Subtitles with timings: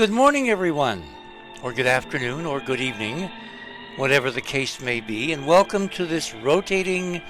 [0.00, 1.04] Good morning, everyone,
[1.62, 3.28] or good afternoon, or good evening,
[3.96, 7.20] whatever the case may be, and welcome to this rotating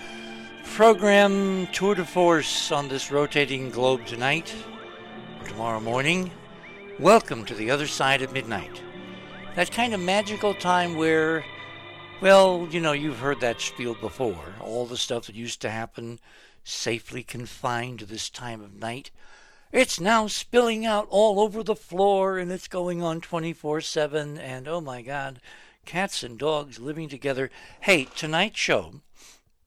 [0.63, 4.55] program tour de force on this rotating globe tonight
[5.41, 6.31] or tomorrow morning.
[7.01, 8.81] Welcome to the other side of midnight.
[9.57, 11.45] That kind of magical time where,
[12.21, 14.55] well, you know, you've heard that spiel before.
[14.61, 16.21] All the stuff that used to happen
[16.63, 19.11] safely confined to this time of night
[19.73, 24.39] it's now spilling out all over the floor and it's going on 24 7.
[24.39, 25.41] And oh my God,
[25.85, 27.51] cats and dogs living together.
[27.81, 29.01] Hey, tonight's show,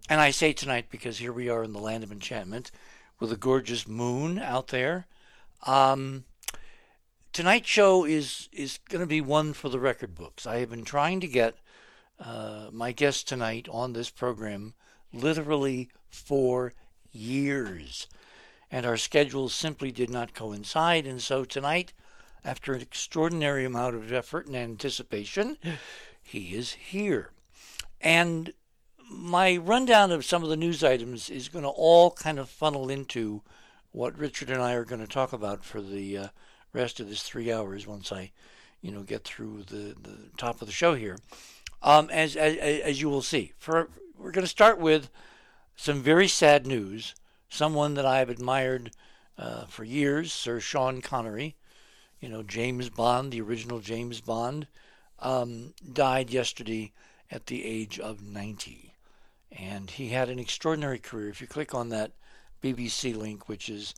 [0.10, 2.72] and I say tonight because here we are in the land of enchantment
[3.20, 5.08] with a gorgeous moon out there.
[5.66, 6.26] Um,
[7.32, 10.46] tonight's show is, is going to be one for the record books.
[10.46, 11.56] I have been trying to get
[12.20, 14.74] uh, my guest tonight on this program
[15.14, 16.74] literally for
[17.12, 18.08] years
[18.74, 21.06] and our schedules simply did not coincide.
[21.06, 21.94] And so tonight,
[22.44, 25.60] after an extraordinary amount of effort and anticipation,
[26.24, 27.30] he is here.
[28.02, 28.52] And
[29.12, 32.90] my rundown of some of the news items is going to all kind of funnel
[32.90, 33.44] into
[33.92, 36.28] what Richard and I are going to talk about for the uh,
[36.74, 38.32] rest of this three hours once I,
[38.82, 41.20] you know, get through the, the top of the show here.
[41.84, 45.12] Um, as, as, as you will see, for we're going to start with
[45.76, 47.14] some very sad news
[47.54, 48.90] someone that I've admired
[49.38, 51.56] uh, for years, Sir Sean Connery,
[52.20, 54.66] you know, James Bond, the original James Bond,
[55.20, 56.92] um, died yesterday
[57.30, 58.96] at the age of 90.
[59.52, 61.30] And he had an extraordinary career.
[61.30, 62.12] If you click on that
[62.64, 63.94] BBC link, which is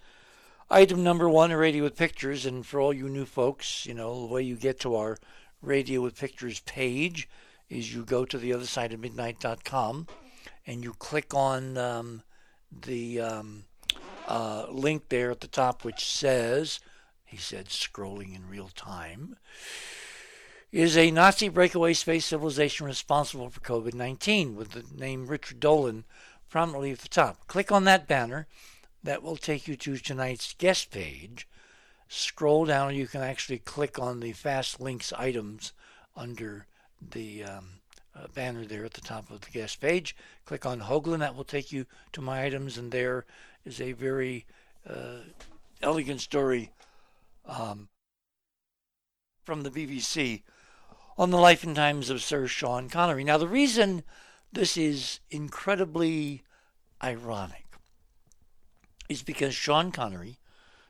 [0.69, 4.33] item number one, radio with pictures, and for all you new folks, you know, the
[4.33, 5.17] way you get to our
[5.61, 7.29] radio with pictures page
[7.69, 10.07] is you go to the other side of midnight.com
[10.67, 12.21] and you click on um,
[12.81, 13.63] the um,
[14.27, 16.79] uh, link there at the top, which says,
[17.23, 19.37] he said, scrolling in real time,
[20.71, 26.03] is a Nazi breakaway space civilization responsible for COVID 19 with the name Richard Dolan
[26.49, 27.47] prominently at the top.
[27.47, 28.47] Click on that banner.
[29.03, 31.47] That will take you to tonight's guest page.
[32.07, 35.73] Scroll down, you can actually click on the fast links items
[36.15, 36.65] under
[37.11, 37.65] the um,
[38.15, 40.15] uh, banner there at the top of the guest page.
[40.45, 43.25] Click on Hoagland, that will take you to my items, and there
[43.65, 44.45] is a very
[44.89, 45.19] uh,
[45.81, 46.71] elegant story
[47.45, 47.89] um,
[49.43, 50.43] from the BBC
[51.17, 53.23] on the life and times of Sir Sean Connery.
[53.23, 54.03] Now, the reason
[54.51, 56.43] this is incredibly
[57.03, 57.65] ironic
[59.09, 60.39] is because Sean Connery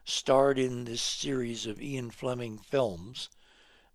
[0.04, 3.30] starred in this series of Ian Fleming films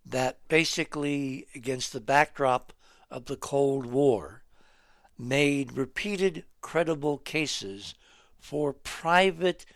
[0.04, 2.72] that basically, against the backdrop
[3.10, 4.42] of the Cold War
[5.18, 7.94] made repeated credible cases
[8.38, 9.66] for private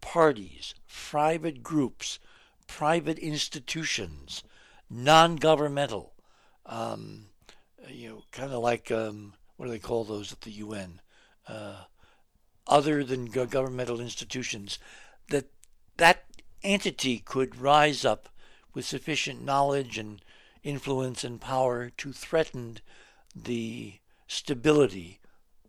[0.00, 2.18] parties, private groups,
[2.66, 4.42] private institutions,
[4.88, 6.14] non governmental,
[6.66, 7.26] um,
[7.88, 11.00] you know, kind of like, um, what do they call those at the UN?
[11.46, 11.84] Uh,
[12.66, 14.78] other than governmental institutions,
[15.28, 15.46] that
[15.98, 16.24] that
[16.62, 18.28] entity could rise up
[18.72, 20.22] with sufficient knowledge and
[20.64, 22.78] influence and power to threaten
[23.36, 23.94] the
[24.26, 25.20] stability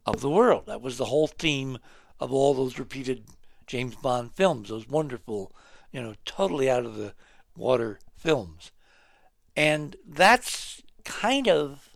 [0.06, 0.66] of the world.
[0.66, 1.78] That was the whole theme
[2.20, 3.26] of all those repeated
[3.68, 5.52] James Bond films, those wonderful,
[5.92, 7.14] you know, totally out of the
[7.56, 8.72] water films.
[9.56, 11.90] And that's kind of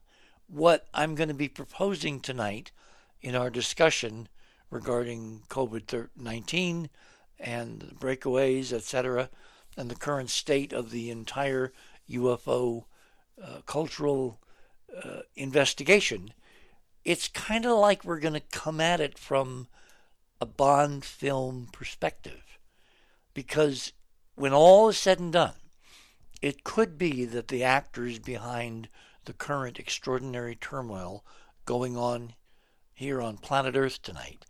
[0.48, 2.72] what I'm going to be proposing tonight
[3.22, 4.28] in our discussion
[4.72, 6.90] regarding COVID 19
[7.40, 9.30] and breakaways, etc.,
[9.78, 11.72] and the current state of the entire
[12.12, 12.86] UFO
[13.42, 14.40] uh, cultural
[15.04, 16.34] uh, investigation,
[17.06, 19.68] it's kind of like we're going to come at it from
[20.42, 22.60] a Bond film perspective.
[23.34, 23.94] Because
[24.36, 25.54] when all is said and done,
[26.42, 28.90] it could be that the actors behind
[29.26, 31.26] the current extraordinary turmoil
[31.66, 32.34] going on
[32.94, 34.46] here on planet Earth tonight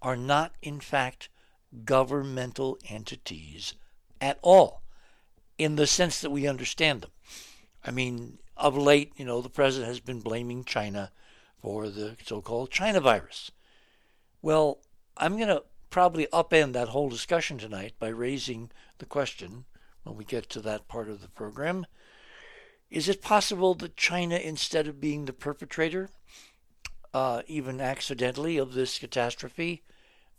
[0.00, 1.28] are not, in fact,
[1.84, 3.74] governmental entities
[4.20, 4.81] at all,
[5.62, 7.10] in the sense that we understand them.
[7.84, 11.10] I mean, of late, you know, the president has been blaming China
[11.60, 13.50] for the so called China virus.
[14.40, 14.78] Well,
[15.16, 19.64] I'm going to probably upend that whole discussion tonight by raising the question
[20.02, 21.86] when we get to that part of the program.
[22.90, 26.10] Is it possible that China, instead of being the perpetrator,
[27.14, 29.82] uh, even accidentally, of this catastrophe,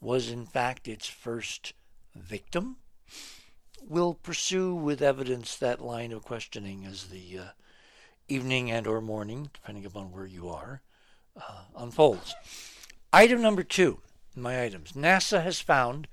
[0.02, 1.74] was in fact its first
[2.16, 2.78] victim?
[3.88, 7.44] We'll pursue with evidence that line of questioning as the uh,
[8.28, 10.82] evening and or morning, depending upon where you are,
[11.36, 12.34] uh, unfolds.
[13.12, 14.00] Item number two,
[14.36, 14.94] my items.
[14.94, 16.08] NASA has found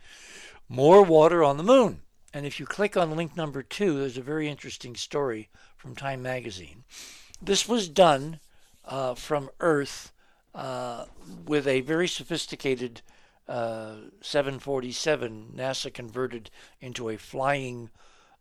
[0.69, 2.01] more water on the moon.
[2.35, 6.23] And if you click on link number two, there's a very interesting story from Time
[6.23, 6.85] Magazine.
[7.41, 8.41] This was done
[8.85, 10.13] uh, from Earth
[10.55, 11.07] uh,
[11.47, 13.03] with a very sophisticated
[13.51, 16.51] uh, 747 NASA converted
[16.81, 17.91] into a flying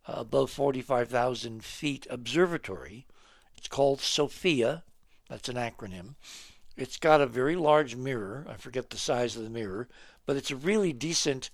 [0.07, 3.07] uh, above 45,000 feet observatory.
[3.57, 4.83] It's called SOFIA.
[5.27, 6.13] That's an acronym.
[6.77, 8.45] It's got a very large mirror.
[8.47, 9.89] I forget the size of the mirror,
[10.27, 11.49] but it's a really decent,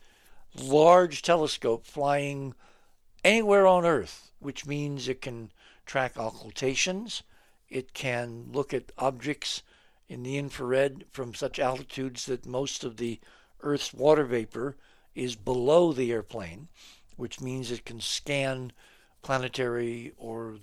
[0.54, 2.56] large telescope flying
[3.24, 5.50] anywhere on Earth, which means it can
[5.86, 7.24] track occultations.
[7.70, 9.64] It can look at objects
[10.10, 13.22] in the infrared from such altitudes that most of the
[13.62, 14.76] Earth's water vapor
[15.14, 16.68] is below the airplane,
[17.16, 18.72] which means it can scan
[19.22, 20.58] planetary or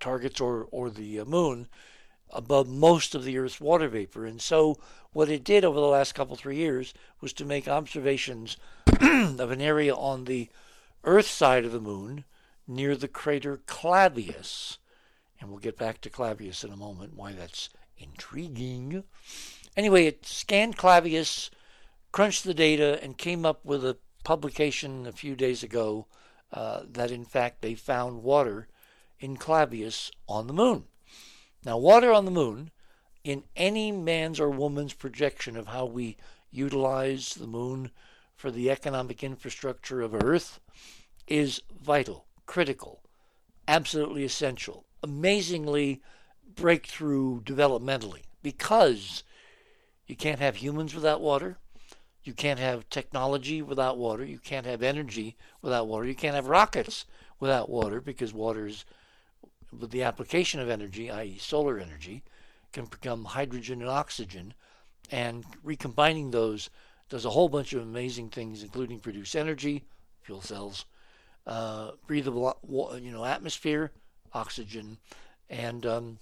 [0.00, 1.68] targets or, or the uh, moon
[2.30, 4.26] above most of the Earth's water vapor.
[4.26, 4.78] And so,
[5.12, 8.56] what it did over the last couple, three years was to make observations
[9.00, 10.48] of an area on the
[11.04, 12.24] Earth side of the moon
[12.66, 14.78] near the crater Clavius.
[15.40, 17.68] And we'll get back to Clavius in a moment, why that's
[17.98, 19.04] intriguing.
[19.76, 21.50] Anyway, it scanned Clavius
[22.12, 26.06] crunched the data and came up with a publication a few days ago
[26.52, 28.68] uh, that in fact they found water
[29.18, 30.84] in Clavius on the moon.
[31.64, 32.70] Now, water on the moon,
[33.24, 36.16] in any man's or woman's projection of how we
[36.50, 37.90] utilize the moon
[38.34, 40.58] for the economic infrastructure of Earth,
[41.28, 43.00] is vital, critical,
[43.68, 46.02] absolutely essential, amazingly
[46.54, 49.22] breakthrough developmentally, because
[50.06, 51.58] you can't have humans without water.
[52.24, 54.24] You can't have technology without water.
[54.24, 56.06] You can't have energy without water.
[56.06, 57.04] You can't have rockets
[57.40, 58.84] without water because water is,
[59.76, 62.22] with the application of energy, i.e., solar energy,
[62.72, 64.54] can become hydrogen and oxygen.
[65.10, 66.70] And recombining those
[67.08, 69.84] does a whole bunch of amazing things, including produce energy,
[70.22, 70.84] fuel cells,
[71.46, 72.56] uh, breathable,
[73.02, 73.90] you know, atmosphere,
[74.32, 74.96] oxygen,
[75.50, 76.18] and um,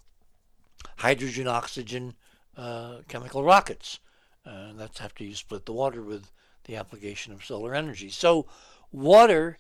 [0.97, 2.15] hydrogen, oxygen,
[2.57, 4.01] uh, chemical rockets.
[4.47, 6.31] Uh, that's after you split the water with
[6.65, 8.09] the application of solar energy.
[8.09, 8.47] So,
[8.91, 9.59] water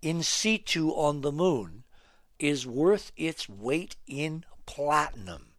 [0.00, 1.84] in situ on the moon
[2.38, 5.52] is worth its weight in platinum,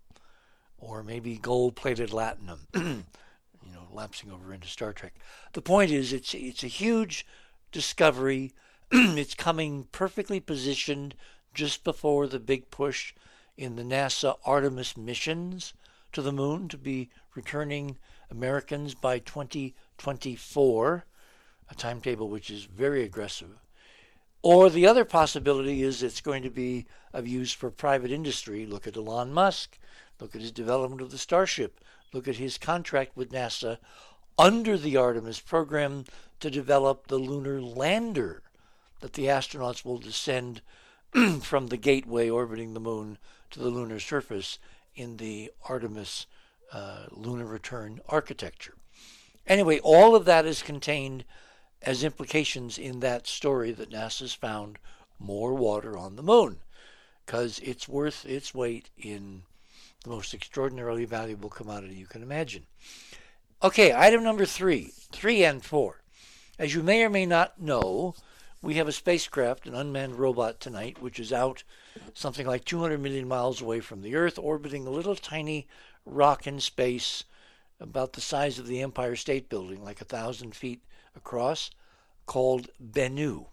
[0.78, 2.68] or maybe gold plated latinum.
[2.76, 5.14] you know, lapsing over into Star Trek.
[5.54, 7.28] The point is, it's it's a huge
[7.72, 8.54] discovery.
[8.92, 11.16] it's coming perfectly positioned
[11.54, 13.14] just before the big push
[13.56, 15.74] in the NASA Artemis missions
[16.12, 17.98] to the moon to be returning
[18.34, 21.06] Americans by 2024,
[21.70, 23.60] a timetable which is very aggressive.
[24.42, 28.66] Or the other possibility is it's going to be of use for private industry.
[28.66, 29.78] Look at Elon Musk.
[30.20, 31.80] Look at his development of the Starship.
[32.12, 33.78] Look at his contract with NASA
[34.38, 36.06] under the Artemis program
[36.40, 38.42] to develop the lunar lander
[39.00, 40.62] that the astronauts will descend
[41.42, 43.18] from the gateway orbiting the moon
[43.52, 44.60] to the lunar surface
[44.96, 46.26] in the Artemis
[46.74, 48.76] uh, lunar return architecture.
[49.48, 51.24] Anyway, all of that is contained
[51.82, 54.80] as implications in that story that NASA's found
[55.20, 56.58] more water on the moon
[57.26, 59.44] because it's worth its weight in
[60.04, 62.66] the most extraordinarily valuable commodity you can imagine.
[63.62, 66.02] Okay, item number three, three and four.
[66.60, 68.16] As you may or may not know,
[68.62, 71.64] we have a spacecraft, an unmanned robot tonight, which is out
[72.14, 75.68] something like 200 million miles away from the Earth, orbiting a little tiny
[76.06, 77.24] rock in space
[77.80, 80.82] about the size of the Empire State Building, like a thousand feet
[81.16, 81.72] across,
[82.26, 83.48] called Bennu.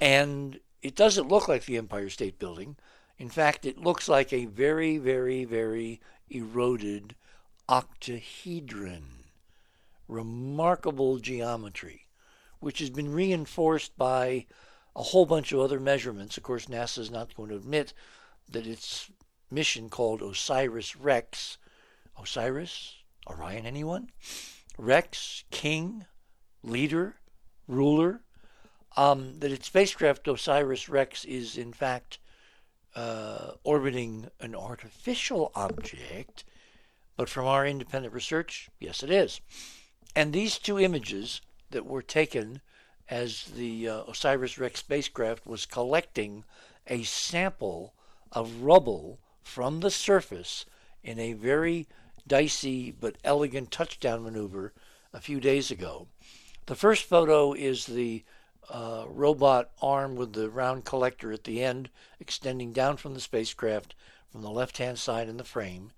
[0.00, 2.76] And it doesn't look like the Empire State Building.
[3.18, 7.14] In fact, it looks like a very, very, very eroded
[7.68, 9.04] octahedron.
[10.08, 12.06] Remarkable geometry
[12.60, 14.46] which has been reinforced by
[14.94, 16.36] a whole bunch of other measurements.
[16.36, 17.92] Of course, NASA is not going to admit
[18.50, 19.10] that its
[19.50, 21.58] mission called OSIRIS REx,
[22.20, 24.10] Osiris, Orion, anyone?
[24.78, 26.06] Rex, king,
[26.62, 27.16] leader,
[27.66, 28.20] ruler,
[28.96, 32.18] um, that its spacecraft OSIRIS REx is in fact
[32.94, 36.44] uh, orbiting an artificial object,
[37.16, 39.40] but from our independent research, yes, it is.
[40.16, 41.40] And these two images
[41.70, 42.60] that were taken
[43.08, 46.44] as the uh, OSIRIS REx spacecraft was collecting
[46.86, 47.94] a sample
[48.32, 50.66] of rubble from the surface
[51.02, 51.86] in a very
[52.26, 54.72] dicey but elegant touchdown maneuver
[55.12, 56.06] a few days ago.
[56.66, 58.24] The first photo is the
[58.68, 63.94] uh, robot arm with the round collector at the end extending down from the spacecraft
[64.30, 65.90] from the left hand side in the frame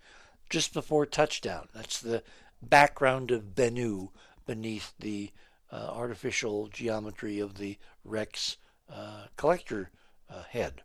[0.49, 1.69] just before touchdown.
[1.75, 2.23] That's the
[2.63, 4.09] background of Bennu
[4.47, 5.31] beneath the
[5.71, 8.57] uh, artificial geometry of the Rex
[8.91, 9.91] uh, collector
[10.31, 10.83] uh, head.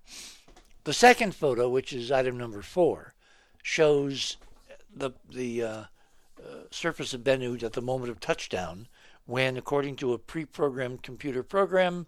[0.88, 3.14] The second photo, which is item number four,
[3.62, 4.38] shows
[4.96, 5.88] the the uh, uh,
[6.72, 8.88] surface of Bennu at the moment of touchdown,
[9.26, 12.06] when, according to a pre-programmed computer program,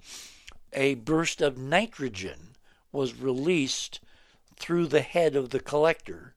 [0.71, 2.55] a burst of nitrogen
[2.93, 3.99] was released
[4.55, 6.33] through the head of the collector.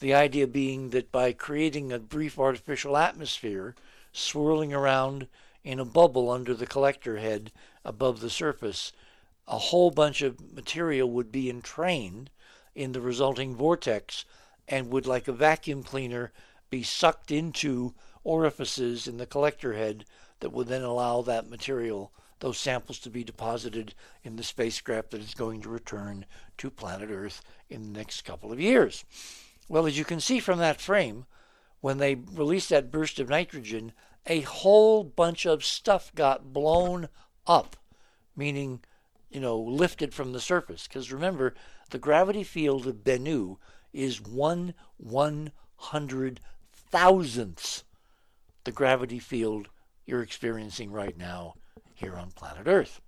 [0.00, 3.74] The idea being that by creating a brief artificial atmosphere
[4.14, 5.28] swirling around
[5.62, 7.52] in a bubble under the collector head
[7.84, 8.94] above the surface,
[9.48, 12.30] a whole bunch of material would be entrained
[12.74, 14.24] in the resulting vortex
[14.68, 16.32] and would, like a vacuum cleaner,
[16.70, 20.04] be sucked into orifices in the collector head
[20.40, 25.20] that would then allow that material, those samples, to be deposited in the spacecraft that
[25.20, 26.26] is going to return
[26.58, 29.04] to planet Earth in the next couple of years.
[29.68, 31.26] Well, as you can see from that frame,
[31.80, 33.92] when they released that burst of nitrogen,
[34.26, 37.08] a whole bunch of stuff got blown
[37.46, 37.76] up,
[38.36, 38.80] meaning
[39.30, 40.86] you know, lifted from the surface.
[40.86, 41.54] Because remember,
[41.90, 43.56] the gravity field of Bennu
[43.92, 46.40] is one one hundred
[46.72, 47.84] thousandths
[48.66, 49.68] the gravity field
[50.04, 51.54] you're experiencing right now
[51.94, 53.00] here on planet Earth.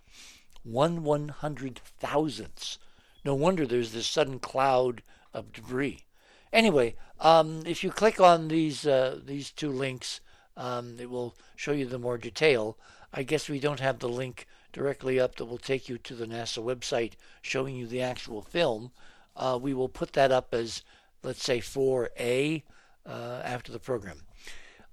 [0.63, 2.79] One one hundred thousandths.
[3.25, 5.03] No wonder there's this sudden cloud
[5.35, 6.07] of debris.
[6.53, 10.21] Anyway, um, if you click on these uh, these two links,
[10.57, 12.79] um, it will show you the more detail.
[13.13, 16.27] I guess we don't have the link directly up that will take you to the
[16.27, 18.91] NASA website showing you the actual film.
[19.37, 20.83] Uh, we will put that up as,
[21.23, 22.63] let's say, 4A
[23.07, 24.23] uh, after the program.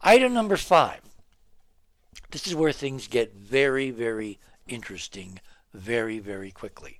[0.01, 1.01] Item number five.
[2.32, 5.39] This is where things get very, very interesting
[5.74, 7.00] very, very quickly.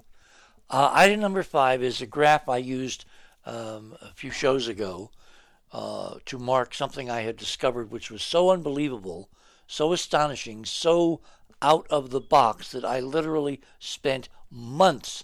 [0.70, 3.06] Uh, item number five is a graph I used
[3.46, 5.12] um, a few shows ago
[5.72, 9.30] uh, to mark something I had discovered which was so unbelievable,
[9.68, 11.22] so astonishing, so
[11.62, 15.24] out of the box that I literally spent months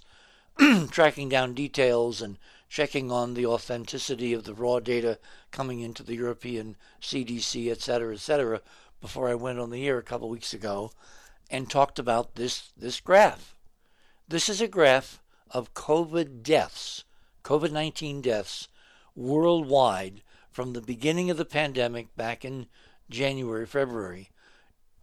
[0.90, 5.18] tracking down details and checking on the authenticity of the raw data
[5.50, 8.60] coming into the European CDC, et cetera, et cetera,
[9.00, 10.92] before I went on the air a couple weeks ago
[11.50, 13.54] and talked about this, this graph.
[14.26, 15.20] This is a graph
[15.50, 17.04] of COVID deaths,
[17.44, 18.68] COVID 19 deaths
[19.14, 22.66] worldwide from the beginning of the pandemic back in
[23.10, 24.30] January, February,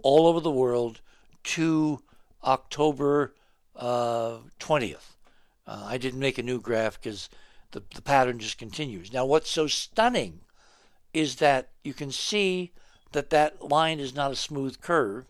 [0.01, 1.01] all over the world
[1.49, 1.99] to
[2.43, 3.33] October
[3.75, 5.15] uh, 20th.
[5.65, 7.27] Uh, I didn't make a new graph because
[7.71, 9.11] the, the pattern just continues.
[9.11, 10.41] Now, what's so stunning
[11.11, 12.71] is that you can see
[13.13, 15.25] that that line is not a smooth curve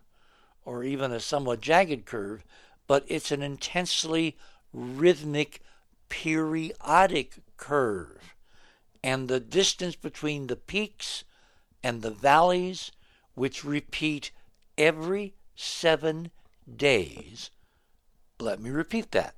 [0.65, 2.43] or even a somewhat jagged curve,
[2.85, 4.37] but it's an intensely
[4.73, 5.61] rhythmic
[6.09, 8.35] periodic curve.
[9.01, 11.23] And the distance between the peaks
[11.81, 12.91] and the valleys,
[13.35, 14.31] which repeat
[14.77, 16.31] every seven
[16.77, 17.51] days.
[18.39, 19.35] Let me repeat that.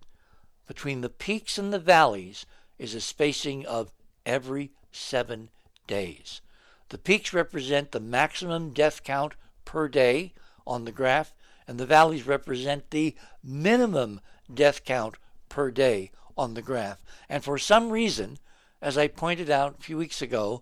[0.67, 2.45] Between the peaks and the valleys
[2.77, 3.91] is a spacing of
[4.23, 5.49] every seven
[5.87, 6.41] days.
[6.89, 9.33] The peaks represent the maximum death count
[9.65, 10.33] per day
[10.67, 11.33] on the graph,
[11.67, 14.21] and the valleys represent the minimum
[14.53, 15.15] death count
[15.49, 17.01] per day on the graph.
[17.29, 18.37] And for some reason,
[18.79, 20.61] as I pointed out a few weeks ago,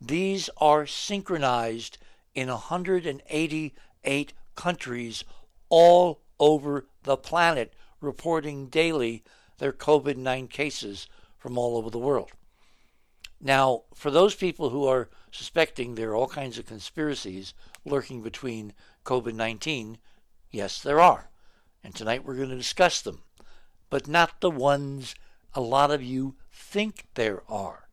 [0.00, 1.98] these are synchronized
[2.34, 5.24] in 188 countries
[5.68, 9.22] all over the planet reporting daily
[9.58, 11.08] their COVID 19 cases
[11.38, 12.32] from all over the world.
[13.40, 18.72] Now, for those people who are suspecting there are all kinds of conspiracies lurking between
[19.04, 19.98] COVID 19,
[20.50, 21.30] yes, there are.
[21.82, 23.22] And tonight we're going to discuss them,
[23.90, 25.14] but not the ones
[25.54, 27.88] a lot of you think there are.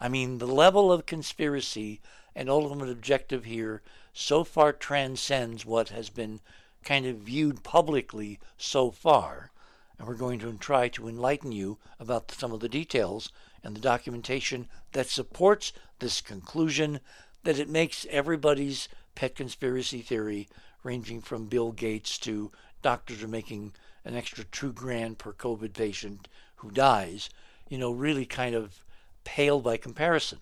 [0.00, 2.00] I mean, the level of conspiracy
[2.34, 3.82] and ultimate objective here
[4.12, 6.40] so far transcends what has been
[6.84, 9.50] kind of viewed publicly so far.
[9.98, 13.30] And we're going to try to enlighten you about some of the details
[13.62, 17.00] and the documentation that supports this conclusion
[17.44, 20.48] that it makes everybody's pet conspiracy theory,
[20.82, 22.50] ranging from Bill Gates to
[22.82, 23.72] doctors are making
[24.04, 27.30] an extra two grand per COVID patient who dies,
[27.68, 28.84] you know, really kind of
[29.24, 30.40] pale by comparison.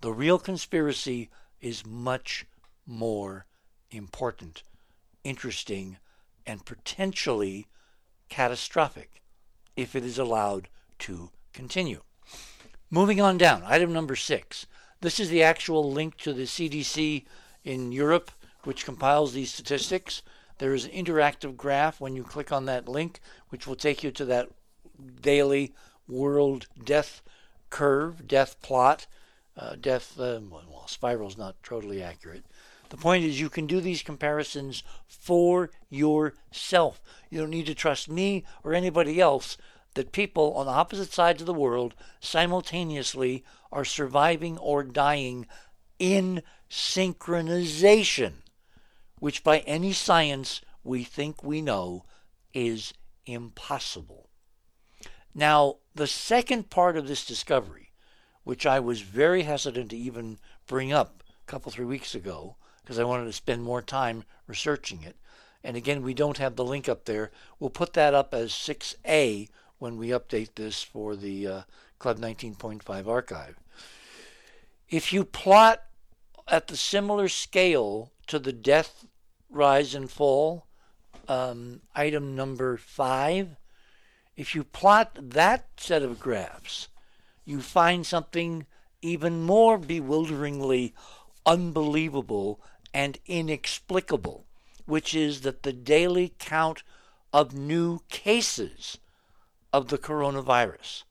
[0.00, 1.30] The real conspiracy
[1.60, 2.44] is much
[2.90, 3.46] more
[3.90, 4.62] important,
[5.24, 5.96] interesting,
[6.46, 7.68] and potentially
[8.28, 9.22] catastrophic
[9.76, 10.68] if it is allowed
[10.98, 12.02] to continue.
[12.90, 14.66] Moving on down, item number six.
[15.00, 17.24] This is the actual link to the CDC
[17.64, 18.30] in Europe,
[18.64, 20.22] which compiles these statistics.
[20.58, 24.10] There is an interactive graph when you click on that link, which will take you
[24.10, 24.50] to that
[25.22, 25.72] daily
[26.06, 27.22] world death
[27.70, 29.06] curve, death plot.
[29.56, 32.44] Uh, death, uh, well, spiral is not totally accurate
[32.90, 37.00] The point is, you can do these comparisons for yourself.
[37.30, 39.56] You don't need to trust me or anybody else
[39.94, 45.46] that people on the opposite sides of the world simultaneously are surviving or dying
[45.98, 48.42] in synchronization,
[49.18, 52.04] which by any science we think we know
[52.52, 52.92] is
[53.24, 54.28] impossible.
[55.32, 57.92] Now, the second part of this discovery,
[58.42, 62.56] which I was very hesitant to even bring up a couple, three weeks ago,
[62.90, 65.14] because I wanted to spend more time researching it.
[65.62, 67.30] And again, we don't have the link up there.
[67.60, 71.62] We'll put that up as 6A when we update this for the uh,
[72.00, 73.60] Club 19.5 archive.
[74.88, 75.84] If you plot
[76.48, 79.06] at the similar scale to the death,
[79.48, 80.66] rise, and fall,
[81.28, 83.50] um, item number five,
[84.36, 86.88] if you plot that set of graphs,
[87.44, 88.66] you find something
[89.00, 90.92] even more bewilderingly
[91.46, 92.60] unbelievable
[92.92, 94.44] and inexplicable,
[94.86, 96.82] which is that the daily count
[97.32, 98.98] of new cases
[99.72, 101.04] of the coronavirus.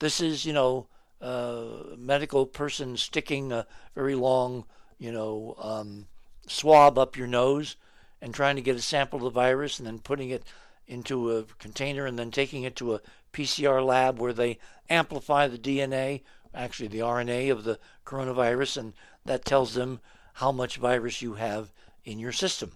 [0.00, 0.88] This is, you know,
[1.20, 4.64] a medical person sticking a very long,
[4.98, 6.06] you know, um,
[6.48, 7.76] swab up your nose
[8.20, 10.42] and trying to get a sample of the virus and then putting it
[10.86, 13.00] into a container and then taking it to a
[13.32, 14.58] PCR lab where they
[14.90, 18.92] amplify the DNA, actually the RNA of the coronavirus, and
[19.24, 20.00] that tells them
[20.34, 21.72] how much virus you have
[22.04, 22.72] in your system.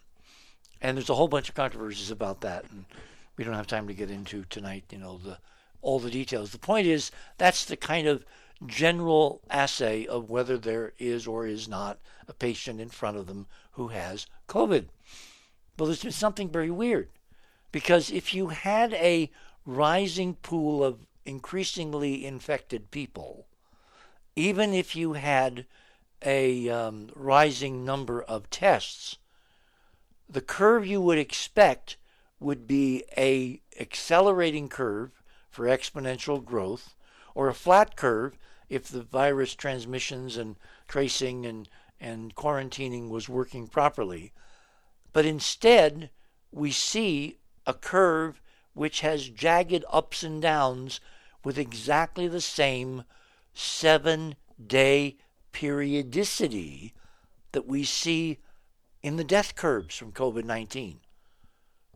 [0.81, 2.85] And there's a whole bunch of controversies about that, and
[3.37, 4.85] we don't have time to get into tonight.
[4.91, 5.39] You know the
[5.81, 6.51] all the details.
[6.51, 8.25] The point is that's the kind of
[8.65, 13.47] general assay of whether there is or is not a patient in front of them
[13.73, 14.87] who has COVID.
[15.79, 17.09] Well, there's been something very weird
[17.71, 19.31] because if you had a
[19.67, 23.47] rising pool of increasingly infected people,
[24.35, 25.67] even if you had
[26.27, 29.17] a um, rising number of tests,
[30.29, 31.97] the curve you would expect
[32.41, 36.97] would be a accelerating curve for exponential growth
[37.35, 38.37] or a flat curve
[38.69, 40.57] if the virus transmissions and
[40.89, 41.69] tracing and,
[42.01, 44.33] and quarantining was working properly.
[45.13, 46.11] But instead,
[46.51, 48.41] we see a curve
[48.75, 51.01] which has jagged ups and downs
[51.45, 53.05] with exactly the same
[53.55, 54.35] seven
[54.67, 55.17] day
[55.57, 56.93] periodicity
[57.53, 58.39] that we see
[59.03, 61.01] in the death curves from COVID 19.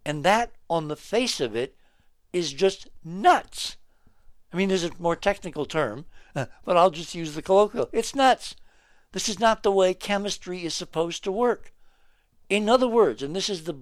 [0.03, 1.77] And that, on the face of it,
[2.33, 3.77] is just nuts.
[4.51, 7.91] I mean, there's a more technical term, but I'll just use the colloquial.
[7.93, 8.57] It's nuts.
[9.13, 11.75] This is not the way chemistry is supposed to work.
[12.49, 13.77] In other words, and this is the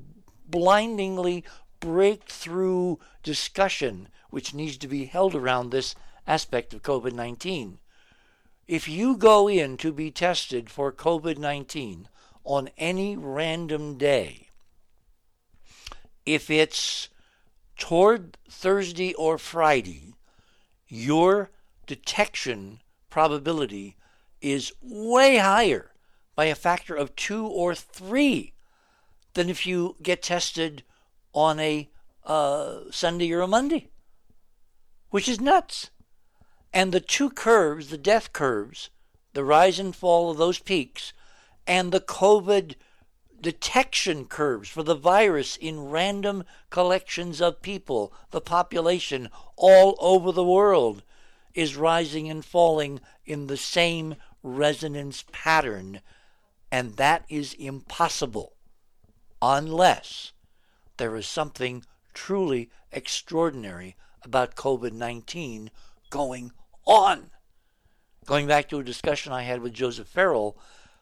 [0.44, 1.44] blindingly
[1.78, 5.94] breakthrough discussion which needs to be held around this
[6.26, 7.78] aspect of COVID 19.
[8.68, 12.06] If you go in to be tested for COVID 19
[12.44, 14.50] on any random day,
[16.26, 17.08] if it's
[17.78, 20.12] toward Thursday or Friday,
[20.86, 21.50] your
[21.86, 23.96] detection probability
[24.42, 25.92] is way higher
[26.36, 28.52] by a factor of two or three
[29.32, 30.82] than if you get tested
[31.32, 31.88] on a
[32.26, 33.88] uh, Sunday or a Monday,
[35.08, 35.90] which is nuts.
[36.72, 38.90] And the two curves, the death curves,
[39.32, 41.12] the rise and fall of those peaks,
[41.66, 42.74] and the COVID
[43.40, 50.44] detection curves for the virus in random collections of people, the population all over the
[50.44, 51.02] world,
[51.54, 56.00] is rising and falling in the same resonance pattern.
[56.70, 58.54] And that is impossible
[59.40, 60.32] unless
[60.96, 65.70] there is something truly extraordinary about COVID 19
[66.10, 66.52] going
[66.88, 67.30] on.
[68.26, 70.56] Going back to a discussion I had with Joseph Farrell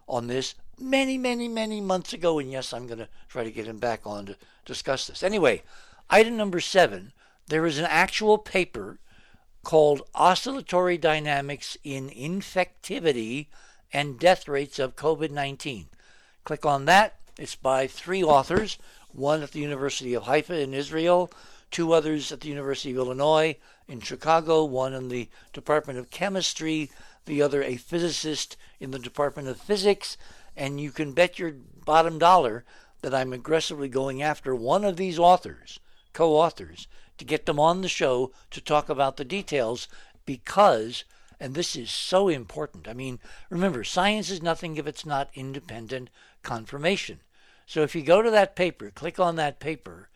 [0.09, 3.67] on this many, many, many months ago, and yes, I'm going to try to get
[3.67, 5.23] him back on to discuss this.
[5.23, 5.63] Anyway,
[6.11, 7.13] item number seven
[7.49, 8.99] there is an actual paper
[9.63, 13.47] called Oscillatory Dynamics in Infectivity
[13.93, 15.87] and Death Rates of COVID 19.
[16.45, 17.17] Click on that.
[17.39, 18.79] It's by three authors
[19.13, 21.31] one at the University of Haifa in Israel,
[21.71, 23.57] two others at the University of Illinois
[23.89, 26.91] in Chicago, one in the Department of Chemistry,
[27.25, 30.17] the other a physicist in the Department of Physics,
[30.57, 31.53] and you can bet your
[31.85, 32.65] bottom dollar
[33.03, 35.79] that I'm aggressively going after one of these authors,
[36.13, 39.89] co authors, to get them on the show to talk about the details
[40.25, 41.05] because,
[41.39, 42.89] and this is so important.
[42.89, 43.21] I mean,
[43.51, 46.11] remember, science is nothing if it's not independent
[46.43, 47.21] confirmation.
[47.67, 50.09] So if you go to that paper, click on that paper,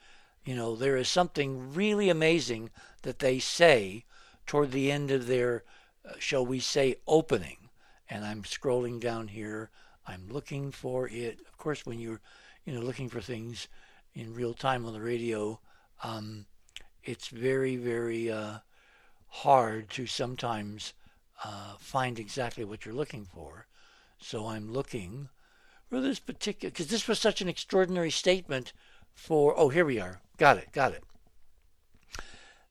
[0.45, 2.71] you know, there is something really amazing
[3.03, 4.05] that they say
[4.47, 5.65] toward the end of their,
[6.09, 7.57] uh, shall we say, opening.
[8.09, 9.71] And I'm scrolling down here.
[10.07, 11.39] I'm looking for it.
[11.47, 12.21] Of course, when you're,
[12.65, 13.69] you know, looking for things
[14.15, 15.61] in real time on the radio,
[16.03, 16.47] um,
[17.05, 18.59] it's very, very uh,
[19.29, 20.95] hard to sometimes
[21.45, 23.67] uh, find exactly what you're looking for.
[24.19, 25.29] So I'm looking
[25.89, 28.73] for this particular, because this was such an extraordinary statement
[29.15, 30.21] for, oh, here we are.
[30.41, 31.05] Got it, got it.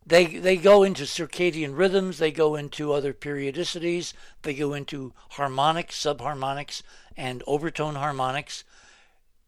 [0.04, 6.04] They, they go into circadian rhythms, they go into other periodicities, they go into harmonics,
[6.04, 6.82] subharmonics,
[7.16, 8.64] and overtone harmonics.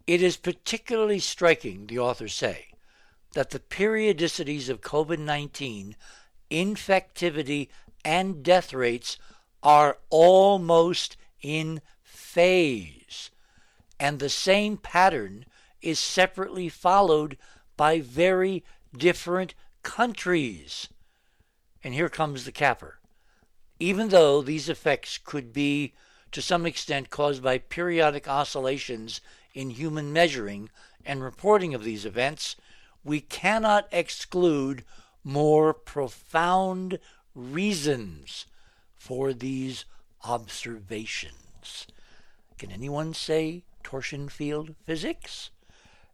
[0.06, 2.68] It is particularly striking, the authors say,
[3.34, 5.96] that the periodicities of COVID 19,
[6.52, 7.70] infectivity,
[8.06, 9.18] and death rates
[9.64, 13.32] are almost in phase.
[14.00, 15.46] And the same pattern
[15.82, 17.40] is separately followed
[17.78, 18.64] by very
[18.96, 19.54] different
[19.84, 20.88] countries.
[21.84, 23.00] And here comes the capper.
[23.80, 25.94] Even though these effects could be
[26.32, 29.22] to some extent caused by periodic oscillations
[29.54, 30.70] in human measuring
[31.06, 32.56] and reporting of these events,
[33.04, 34.84] we cannot exclude
[35.24, 37.00] more profound
[37.34, 38.46] reasons
[38.96, 39.86] for these
[40.24, 41.88] observations.
[42.58, 45.50] Can anyone say torsion field physics?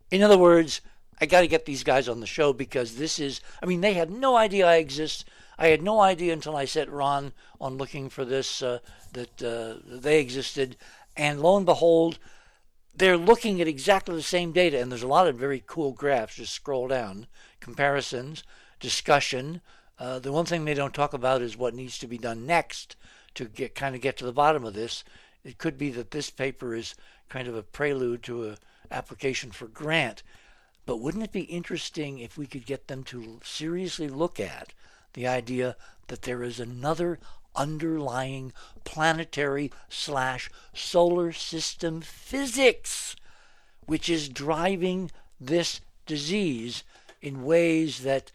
[0.10, 0.80] In other words,
[1.20, 3.94] I got to get these guys on the show because this is, I mean, they
[3.94, 5.26] had no idea I exist.
[5.58, 8.80] I had no idea until I set Ron on looking for this uh,
[9.14, 10.78] that uh, they existed.
[11.16, 12.20] And lo and behold,
[12.96, 14.80] they're looking at exactly the same data.
[14.80, 16.36] And there's a lot of very cool graphs.
[16.36, 17.26] Just scroll down
[17.60, 18.44] comparisons,
[18.80, 19.62] discussion.
[19.98, 22.96] Uh, the one thing they don't talk about is what needs to be done next
[23.34, 25.04] to get kind of get to the bottom of this.
[25.44, 26.94] It could be that this paper is
[27.30, 28.58] kind of a prelude to a
[28.92, 30.22] application for grant
[30.88, 34.74] but wouldn't it be interesting if we could get them to seriously look at
[35.14, 35.76] the idea
[36.08, 37.20] that there is another
[37.56, 38.54] underlying
[38.86, 43.18] planetary slash solar system physics
[43.86, 46.84] which is driving this disease
[47.22, 48.32] in ways that,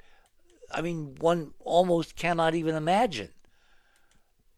[0.70, 3.30] I mean, one almost cannot even imagine.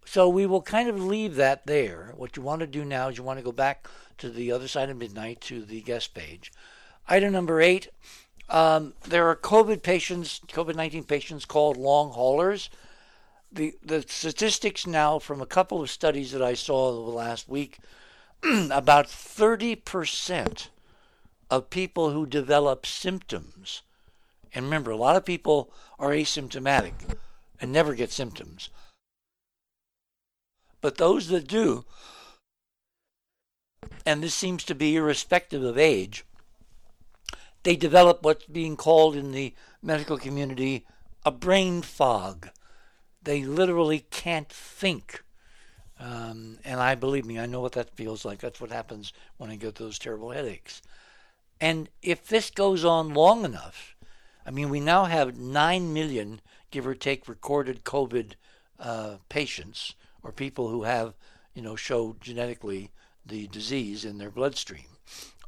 [0.04, 2.12] So we will kind of leave that there.
[2.16, 3.86] What you want to do now is you want to go back
[4.18, 6.50] to the other side of midnight to the guest page
[7.06, 7.90] Item number eight
[8.48, 12.70] um, there are COVID patients, COVID 19 patients called long haulers.
[13.50, 17.78] The, the statistics now from a couple of studies that I saw last week
[18.42, 20.68] about 30%
[21.50, 23.82] of people who develop symptoms,
[24.52, 27.16] and remember, a lot of people are asymptomatic
[27.60, 28.70] and never get symptoms.
[30.80, 31.84] But those that do,
[34.04, 36.24] and this seems to be irrespective of age,
[37.64, 40.86] they develop what's being called in the medical community
[41.26, 42.50] a brain fog.
[43.22, 45.22] They literally can't think.
[45.98, 48.40] Um, and I believe me, I know what that feels like.
[48.40, 50.82] That's what happens when I get those terrible headaches.
[51.60, 53.96] And if this goes on long enough,
[54.46, 58.32] I mean, we now have 9 million, give or take, recorded COVID
[58.78, 61.14] uh, patients or people who have,
[61.54, 62.90] you know, show genetically
[63.24, 64.98] the disease in their bloodstream.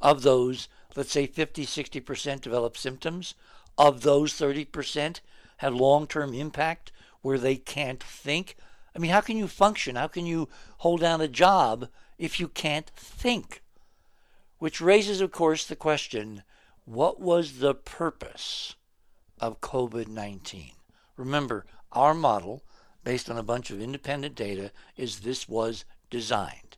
[0.01, 3.35] Of those, let's say 50, 60% develop symptoms.
[3.77, 5.21] Of those, 30%
[5.57, 8.57] have long term impact where they can't think.
[8.95, 9.95] I mean, how can you function?
[9.95, 13.61] How can you hold down a job if you can't think?
[14.57, 16.41] Which raises, of course, the question
[16.85, 18.75] what was the purpose
[19.39, 20.71] of COVID 19?
[21.15, 22.63] Remember, our model,
[23.03, 26.77] based on a bunch of independent data, is this was designed.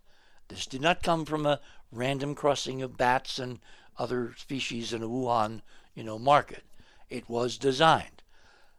[0.50, 3.60] This did not come from a random crossing of bats and
[4.00, 5.62] other species in a Wuhan,
[5.94, 6.64] you know, market.
[7.10, 8.24] It was designed.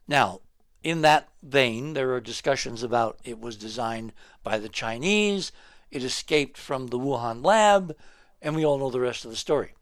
[0.09, 0.41] Now,
[0.83, 5.53] in that vein, there are discussions about it was designed by the Chinese,
[5.91, 7.95] it escaped from the Wuhan lab,
[8.41, 9.75] and we all know the rest of the story.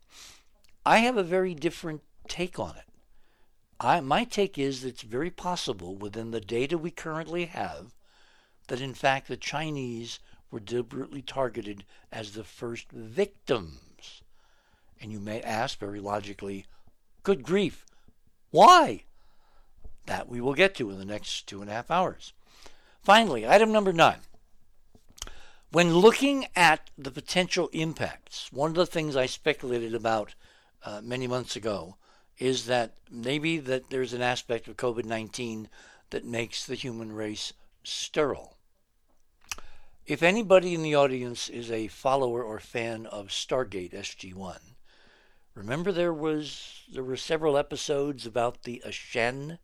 [0.85, 2.85] I have a very different take on it.
[3.81, 7.95] I, my take is that it's very possible within the data we currently have
[8.67, 10.19] that in fact the Chinese
[10.51, 13.81] were deliberately targeted as the first victim
[15.01, 16.67] and you may ask very logically,
[17.23, 17.85] good grief,
[18.51, 19.05] why?
[20.07, 22.33] That we will get to in the next two and a half hours.
[23.03, 24.21] Finally, item number nine.
[25.71, 30.35] When looking at the potential impacts, one of the things I speculated about
[30.83, 31.97] uh, many months ago
[32.39, 35.67] is that maybe that there's an aspect of COVID-19
[36.11, 38.57] that makes the human race sterile.
[40.07, 44.59] If anybody in the audience is a follower or fan of Stargate SG1,
[45.59, 49.59] Remember there was there were several episodes about the Aschen,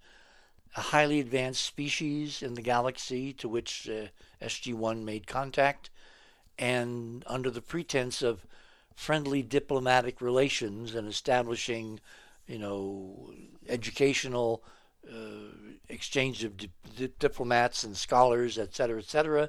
[0.76, 4.09] a highly advanced species in the galaxy to which uh,
[4.44, 5.90] SG-1 made contact,
[6.59, 8.44] and under the pretense of
[8.92, 12.00] friendly diplomatic relations and establishing,
[12.48, 13.33] you know,
[13.68, 14.64] educational
[15.09, 15.54] uh,
[15.88, 19.48] exchange of di- di- diplomats and scholars, et cetera, et cetera,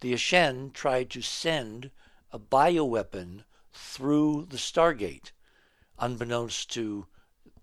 [0.00, 1.90] the Aschen tried to send
[2.30, 5.32] a bioweapon through the Stargate,
[5.98, 7.06] unbeknownst to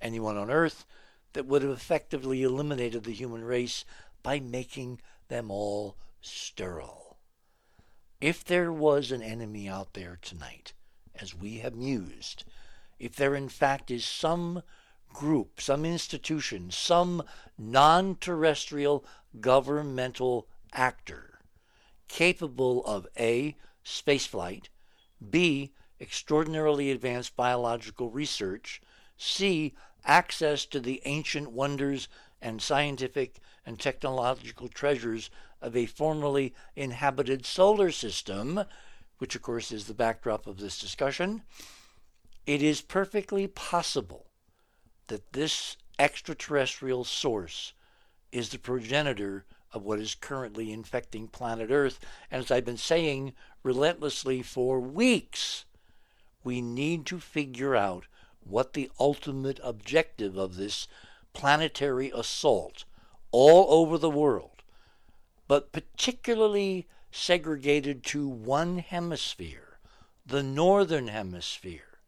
[0.02, 0.86] anyone on Earth,
[1.34, 3.86] that would have effectively eliminated the human race
[4.24, 7.18] by making them all sterile.
[8.20, 10.74] If there was an enemy out there tonight,
[11.15, 12.44] as we have mused,
[12.98, 14.63] if there in fact is some
[15.13, 17.24] group, some institution, some
[17.58, 19.06] non terrestrial
[19.39, 21.39] governmental actor
[22.08, 23.56] capable of A.
[23.86, 24.65] Spaceflight,
[25.30, 25.72] B.
[26.01, 28.81] Extraordinarily advanced biological research,
[29.17, 29.73] C.
[30.05, 32.07] Access to the ancient wonders
[32.41, 35.29] and scientific and technological treasures
[35.62, 38.63] of a formerly inhabited solar system,
[39.17, 41.41] which of course is the backdrop of this discussion,
[42.45, 44.27] it is perfectly possible
[45.07, 47.73] that this extraterrestrial source
[48.31, 51.99] is the progenitor of what is currently infecting planet Earth.
[52.31, 53.33] And as I've been saying
[53.63, 55.65] relentlessly for weeks,
[56.43, 58.06] we need to figure out
[58.41, 60.88] what the ultimate objective of this
[61.34, 62.86] planetary assault
[63.32, 64.63] all over the world,
[65.47, 69.80] but particularly segregated to one hemisphere,
[70.25, 71.99] the northern hemisphere,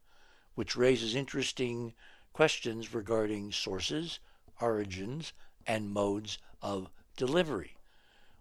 [0.54, 1.92] which raises interesting
[2.32, 4.18] questions regarding sources,
[4.60, 5.32] origins,
[5.66, 7.76] and modes of delivery.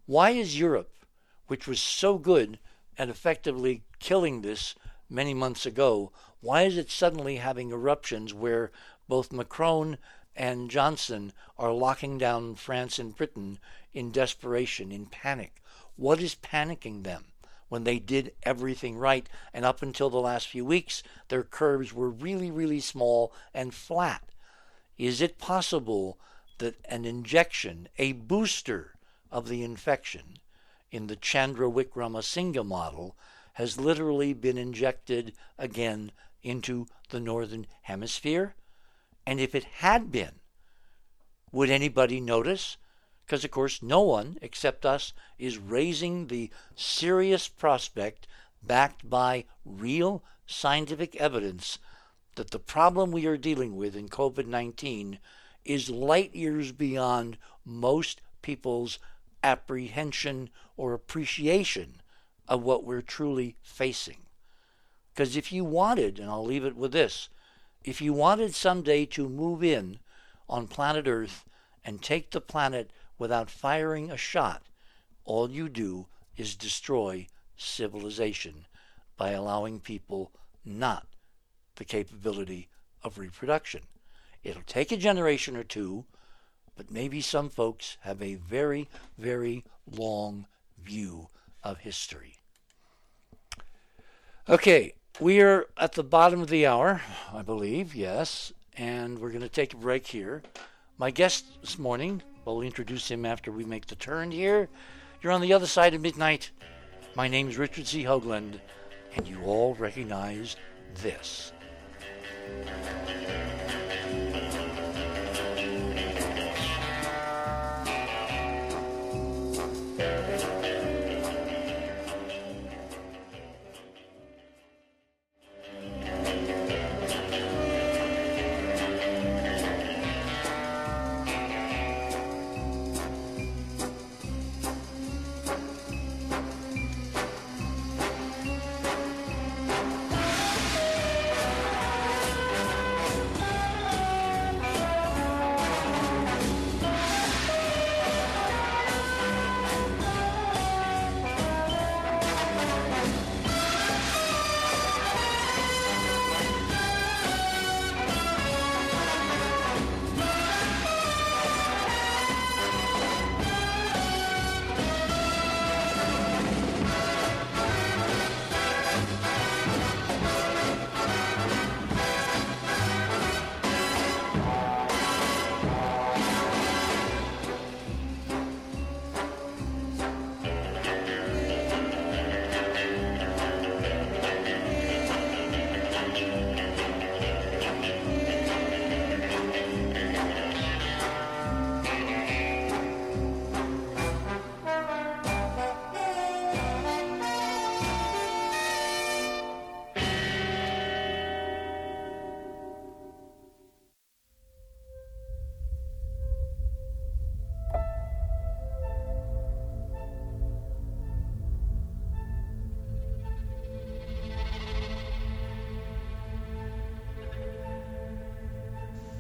[0.06, 1.06] Why is Europe,
[1.47, 2.60] which was so good
[2.97, 4.75] at effectively killing this
[5.12, 8.71] many months ago, why is it suddenly having eruptions where
[9.08, 9.97] both Macron
[10.36, 13.60] and Johnson are locking down France and Britain
[13.93, 15.62] in desperation, in panic?
[15.95, 17.26] What is panicking them?
[17.71, 19.30] when they did everything right.
[19.54, 24.24] And up until the last few weeks, their curves were really, really small and flat.
[24.97, 26.19] Is it possible
[26.58, 28.97] that an injection, a booster
[29.32, 30.39] of the infection
[30.91, 33.15] in the Chandra Wickramasinghe model,
[33.62, 36.12] has literally been injected again
[36.43, 38.56] into the northern hemisphere?
[39.26, 40.39] And if it had been,
[41.52, 42.78] would anybody notice?
[43.32, 48.28] because, of course, no one except us is raising the serious prospect,
[48.62, 51.80] backed by real scientific evidence,
[52.36, 55.17] that the problem we are dealing with in COVID 19
[55.63, 59.00] is light years beyond most people's
[59.41, 62.00] apprehension or appreciation
[62.51, 64.17] of what we're truly facing.
[65.13, 67.29] Because if you wanted, and I'll leave it with this,
[67.81, 69.99] if you wanted someday to move in
[70.49, 71.45] on planet Earth
[71.85, 74.63] and take the planet without firing a shot,
[75.23, 78.65] all you do is destroy civilization
[79.15, 80.33] by allowing people
[80.65, 81.07] not
[81.77, 82.67] the capability
[83.01, 83.83] of reproduction.
[84.43, 86.03] It'll take a generation or two,
[86.75, 91.29] but maybe some folks have a very, very long view
[91.63, 92.40] of history.
[94.51, 99.39] Okay, we are at the bottom of the hour, I believe, yes, and we're going
[99.39, 100.43] to take a break here.
[100.97, 104.67] My guest this morning, We'll introduce him after we make the turn here.
[105.21, 106.49] You're on the other side of midnight.
[107.15, 108.03] My name is Richard C.
[108.03, 108.59] Hoagland,
[109.15, 110.55] and you all recognize
[110.95, 111.53] this.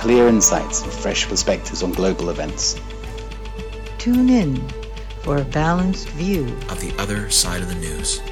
[0.00, 2.80] With clear insights and fresh perspectives on global events.
[3.98, 4.56] Tune in
[5.20, 8.22] for a balanced view of the other side of the news.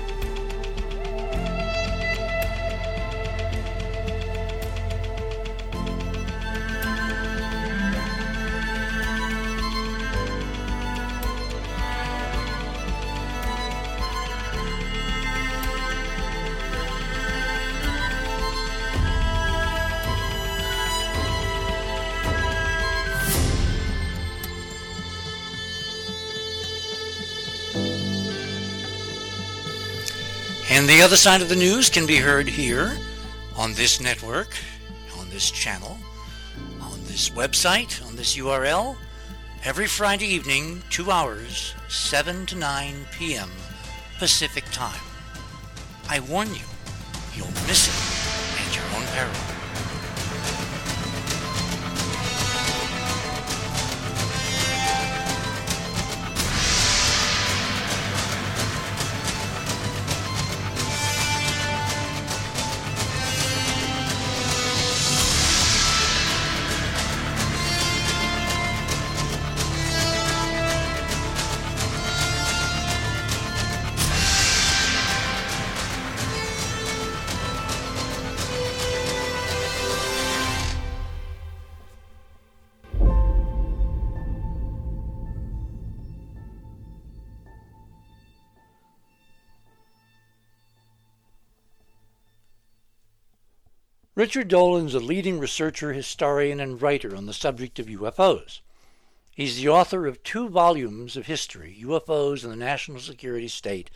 [31.08, 32.94] Other side of the news can be heard here
[33.56, 34.54] on this network,
[35.18, 35.96] on this channel,
[36.82, 38.94] on this website, on this URL,
[39.64, 43.48] every Friday evening, 2 hours, 7 to 9 p.m.
[44.18, 45.00] Pacific Time.
[46.10, 46.66] I warn you,
[47.34, 49.57] you'll miss it at your own peril.
[94.18, 98.58] Richard Dolan's a leading researcher, historian, and writer on the subject of UFOs.
[99.30, 103.92] He's the author of two volumes of history, UFOs and the National Security State,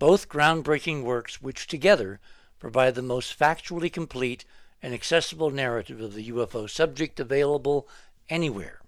[0.00, 2.18] both groundbreaking works which together
[2.58, 4.44] provide the most factually complete
[4.82, 7.86] and accessible narrative of the UFO subject available
[8.28, 8.80] anywhere.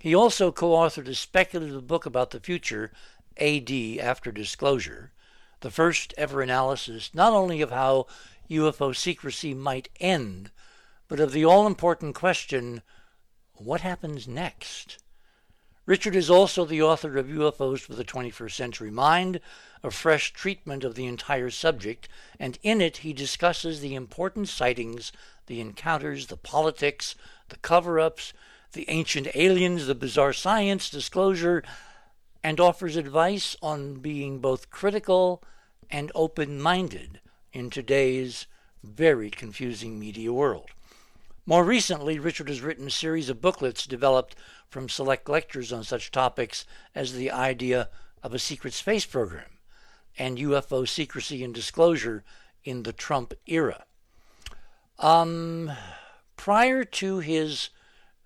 [0.00, 2.90] He also co authored a speculative book about the future,
[3.36, 5.10] AD After Disclosure,
[5.60, 8.06] the first ever analysis not only of how
[8.50, 10.50] UFO secrecy might end,
[11.08, 12.82] but of the all important question
[13.54, 14.98] what happens next?
[15.86, 19.40] Richard is also the author of UFOs for the 21st Century Mind,
[19.82, 25.12] a fresh treatment of the entire subject, and in it he discusses the important sightings,
[25.46, 27.14] the encounters, the politics,
[27.48, 28.32] the cover ups,
[28.72, 31.62] the ancient aliens, the bizarre science, disclosure,
[32.44, 35.42] and offers advice on being both critical
[35.90, 37.20] and open minded
[37.56, 38.46] in today's
[38.84, 40.68] very confusing media world.
[41.46, 44.36] More recently, Richard has written a series of booklets developed
[44.68, 47.88] from select lectures on such topics as the idea
[48.22, 49.48] of a secret space program
[50.18, 52.24] and UFO secrecy and disclosure
[52.62, 53.86] in the Trump era.
[54.98, 55.72] Um,
[56.36, 57.70] prior to his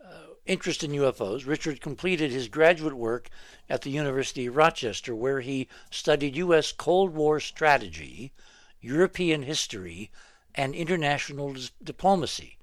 [0.04, 3.30] uh, interest in UFOs, Richard completed his graduate work
[3.68, 6.72] at the University of Rochester, where he studied U.S.
[6.72, 8.32] Cold War strategy
[8.80, 10.10] European history,
[10.54, 12.58] and international diplomacy.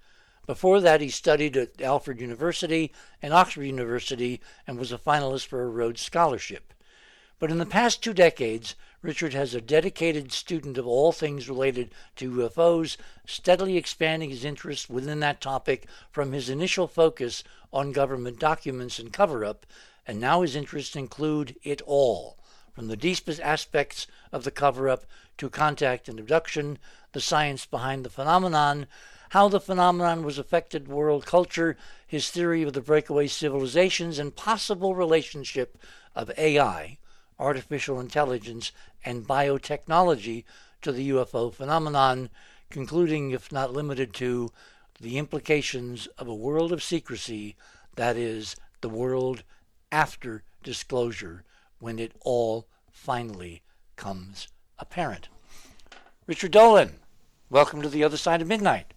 [0.45, 2.91] Before that, he studied at Alfred University
[3.21, 6.73] and Oxford University and was a finalist for a Rhodes Scholarship.
[7.39, 11.93] But in the past two decades, Richard has a dedicated student of all things related
[12.15, 18.39] to UFOs, steadily expanding his interest within that topic from his initial focus on government
[18.39, 19.67] documents and cover up,
[20.07, 22.37] and now his interests include it all,
[22.73, 25.05] from the deepest aspects of the cover up
[25.37, 26.77] to contact and abduction,
[27.11, 28.87] the science behind the phenomenon,
[29.31, 34.95] how the phenomenon was affected world culture, his theory of the breakaway civilizations, and possible
[34.95, 35.77] relationship
[36.15, 36.97] of AI,
[37.39, 38.71] artificial intelligence,
[39.03, 40.43] and biotechnology
[40.81, 42.29] to the UFO phenomenon,
[42.69, 44.51] concluding, if not limited to,
[44.99, 47.55] the implications of a world of secrecy,
[47.95, 49.43] that is, the world
[49.91, 51.43] after disclosure
[51.79, 53.61] when it all finally
[53.95, 54.47] comes
[54.79, 55.29] apparent.
[56.25, 56.93] Richard Dolan,
[57.49, 58.93] welcome to the other side of midnight.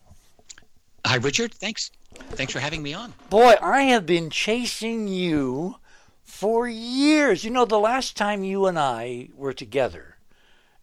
[1.07, 1.55] Hi, Richard.
[1.55, 1.91] Thanks.
[2.31, 3.15] Thanks for having me on.
[3.31, 5.77] Boy, I have been chasing you
[6.23, 7.45] for years.
[7.45, 10.17] You know, the last time you and I were together,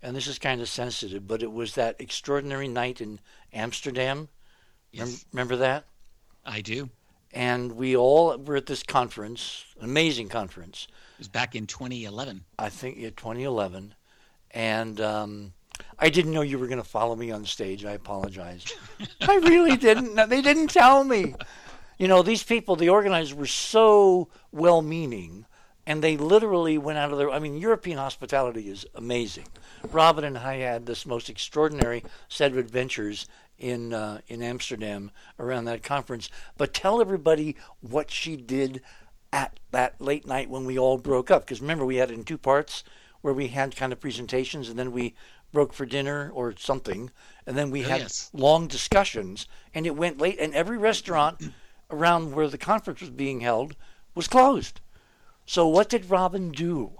[0.01, 3.19] and this is kind of sensitive, but it was that extraordinary night in
[3.53, 4.29] Amsterdam.
[4.91, 5.25] Yes.
[5.31, 5.85] Remember that?
[6.45, 6.89] I do.
[7.33, 10.87] And we all were at this conference, an amazing conference.
[11.15, 12.45] It was back in 2011.
[12.57, 13.93] I think yeah, 2011,
[14.51, 15.53] and um,
[15.99, 17.85] I didn't know you were going to follow me on stage.
[17.85, 18.65] I apologize.
[19.21, 20.15] I really didn't.
[20.29, 21.35] They didn't tell me.
[21.97, 25.45] You know, these people, the organizers, were so well-meaning,
[25.87, 27.31] and they literally went out of their.
[27.31, 29.47] I mean, European hospitality is amazing.
[29.91, 33.27] Robin and I had this most extraordinary set of adventures
[33.57, 36.29] in uh, in Amsterdam around that conference.
[36.57, 38.81] But tell everybody what she did
[39.33, 41.45] at that late night when we all broke up.
[41.45, 42.83] Because remember, we had it in two parts
[43.21, 45.15] where we had kind of presentations and then we
[45.51, 47.09] broke for dinner or something.
[47.45, 48.29] And then we Oh, had yes.
[48.33, 49.47] long discussions.
[49.73, 50.39] And it went late.
[50.39, 51.41] And every restaurant
[51.89, 53.75] around where the conference was being held
[54.15, 54.81] was closed.
[55.45, 56.91] So what did Robin do?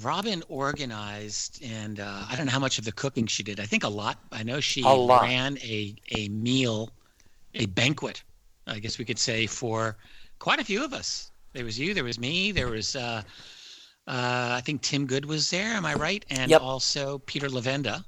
[0.00, 3.60] Robin organized, and uh, I don't know how much of the cooking she did.
[3.60, 4.18] I think a lot.
[4.30, 6.90] I know she A ran a, a meal,
[7.54, 8.22] a banquet,
[8.66, 9.96] I guess we could say, for
[10.38, 11.30] quite a few of us.
[11.52, 13.22] There was you, there was me, there was, uh, uh,
[14.06, 16.24] I think Tim Good was there, am I right?
[16.30, 16.60] And Yep.
[16.60, 18.04] also Peter Levenda.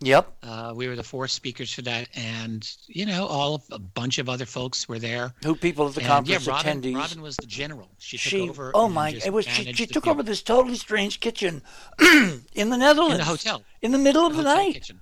[0.00, 0.32] Yep.
[0.42, 4.18] Uh, we were the four speakers for that, and you know, all of, a bunch
[4.18, 5.32] of other folks were there.
[5.44, 6.96] Who people at the and conference yeah, Robin, attendees?
[6.96, 7.88] Robin was the general.
[7.98, 8.72] She took she over.
[8.74, 11.62] oh my it was she, she took over this totally strange kitchen
[12.00, 13.62] in the Netherlands in the hotel.
[13.80, 15.00] in the middle of the hotel night kitchen.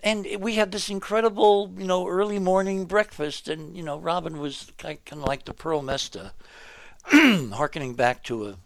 [0.00, 4.72] and we had this incredible you know early morning breakfast and you know Robin was
[4.78, 6.32] kind of like the Pearl Mesta
[7.04, 8.56] harkening back to a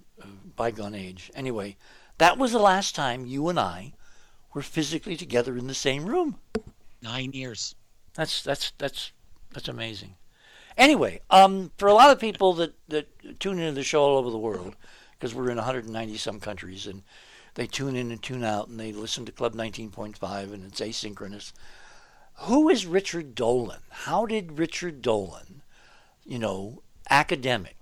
[0.60, 1.76] bygone age anyway
[2.18, 3.94] that was the last time you and I
[4.52, 6.36] were physically together in the same room
[7.02, 7.74] Nine years.
[8.14, 9.12] that's that's that's
[9.52, 10.16] that's amazing.
[10.76, 14.30] Anyway, um, for a lot of people that that tune into the show all over
[14.30, 14.76] the world,
[15.12, 17.02] because we're in 190 some countries, and
[17.54, 21.52] they tune in and tune out, and they listen to Club 19.5, and it's asynchronous.
[22.44, 23.80] Who is Richard Dolan?
[23.90, 25.62] How did Richard Dolan,
[26.24, 27.76] you know, academic,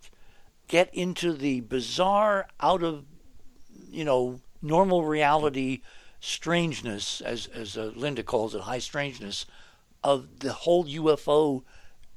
[0.68, 3.04] get into the bizarre, out of,
[3.90, 5.80] you know, normal reality
[6.20, 9.46] strangeness, as as uh, Linda calls it, high strangeness,
[10.04, 11.62] of the whole UFO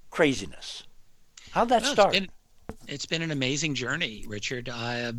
[0.09, 0.83] craziness?
[1.51, 2.15] How'd that Well, start?
[2.15, 4.69] It's been, it's been an amazing journey, Richard.
[4.69, 5.11] I,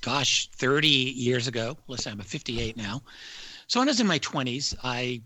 [0.00, 3.02] gosh, 30 years ago, listen, I'm 58 now.
[3.66, 5.20] So when I was in my 20s, I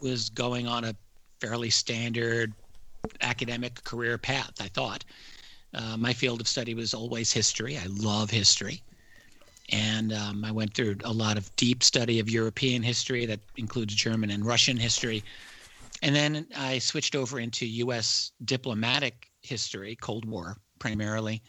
[0.00, 0.94] was going on a
[1.40, 2.52] fairly standard
[3.20, 5.04] academic career path, I thought.
[5.72, 7.78] Uh, my field of study was always history.
[7.78, 8.82] I love history.
[9.72, 13.94] And um, I went through a lot of deep study of European history that includes
[13.94, 15.22] German and Russian history.
[16.02, 18.32] And then I switched over into U.S.
[18.44, 21.42] diplomatic history, Cold War primarily,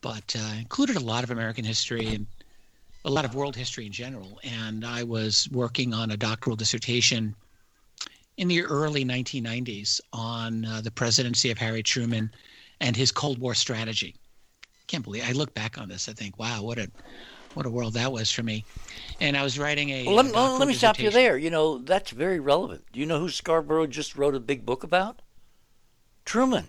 [0.00, 2.26] but uh, included a lot of American history and
[3.04, 4.38] a lot of world history in general.
[4.44, 7.34] And I was working on a doctoral dissertation
[8.36, 12.30] in the early 1990s on uh, the presidency of Harry Truman
[12.80, 14.14] and his Cold War strategy.
[14.86, 16.08] Can't believe I look back on this.
[16.08, 16.90] I think, wow, what a
[17.54, 18.64] what a world that was for me.
[19.20, 20.06] And I was writing a.
[20.06, 21.36] Well, let, a me- let me stop you there.
[21.36, 22.84] You know, that's very relevant.
[22.92, 25.22] Do you know who Scarborough just wrote a big book about?
[26.24, 26.68] Truman.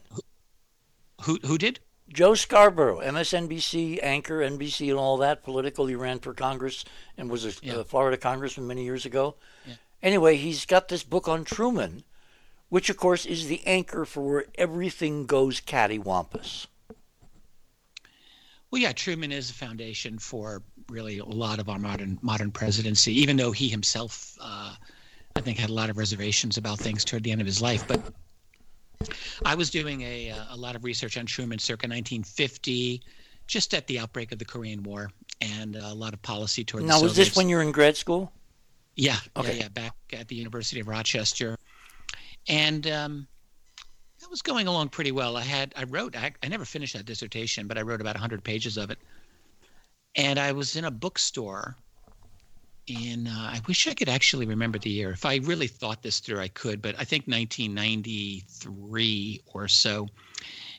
[1.23, 1.79] Who who did?
[2.11, 5.43] Joe Scarborough, MSNBC anchor, NBC, and all that.
[5.43, 6.83] Political, he ran for Congress
[7.17, 7.75] and was a Yeah.
[7.75, 9.35] uh, Florida congressman many years ago.
[9.65, 9.75] Yeah.
[10.03, 12.03] Anyway, he's got this book on Truman,
[12.71, 16.67] which, of course, is the anchor for where everything goes cattywampus.
[18.71, 23.11] Well, yeah, Truman is a foundation for really a lot of our modern modern presidency.
[23.19, 24.73] Even though he himself, uh,
[25.35, 27.85] I think, had a lot of reservations about things toward the end of his life.
[27.85, 27.99] But
[29.43, 33.01] I was doing a uh, a lot of research on Truman circa 1950,
[33.47, 35.11] just at the outbreak of the Korean War,
[35.41, 38.31] and a lot of policy toward Now, was this when you were in grad school?
[38.95, 39.57] Yeah, Okay.
[39.57, 41.57] yeah, yeah, back at the University of Rochester,
[42.47, 43.27] and um,
[44.19, 45.37] that was going along pretty well.
[45.37, 48.43] I had I wrote I, I never finished that dissertation, but I wrote about hundred
[48.43, 48.97] pages of it,
[50.15, 51.75] and I was in a bookstore.
[52.87, 55.11] In uh, I wish I could actually remember the year.
[55.11, 60.07] If I really thought this through, I could, but I think 1993 or so,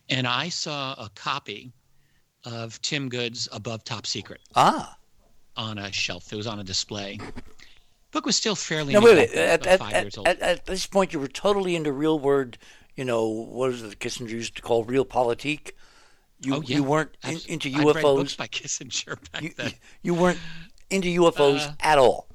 [0.08, 1.72] and I saw a copy
[2.44, 4.96] of Tim Good's Above Top Secret Ah.
[5.56, 6.32] on a shelf.
[6.32, 7.20] It was on a display.
[8.12, 9.32] Book was still fairly Now, new, wait.
[9.32, 10.28] At, at, five at, years old.
[10.28, 12.58] at, this point, you were totally into real word,
[12.94, 15.72] you know, what is it Kissinger used to call realpolitik?
[16.40, 16.76] You oh, yeah.
[16.76, 18.36] you weren't in, into I'd read books UFOs.
[18.36, 19.72] by Kissinger back You, then.
[20.02, 20.38] you weren't
[20.90, 22.28] into UFOs Uh, at all.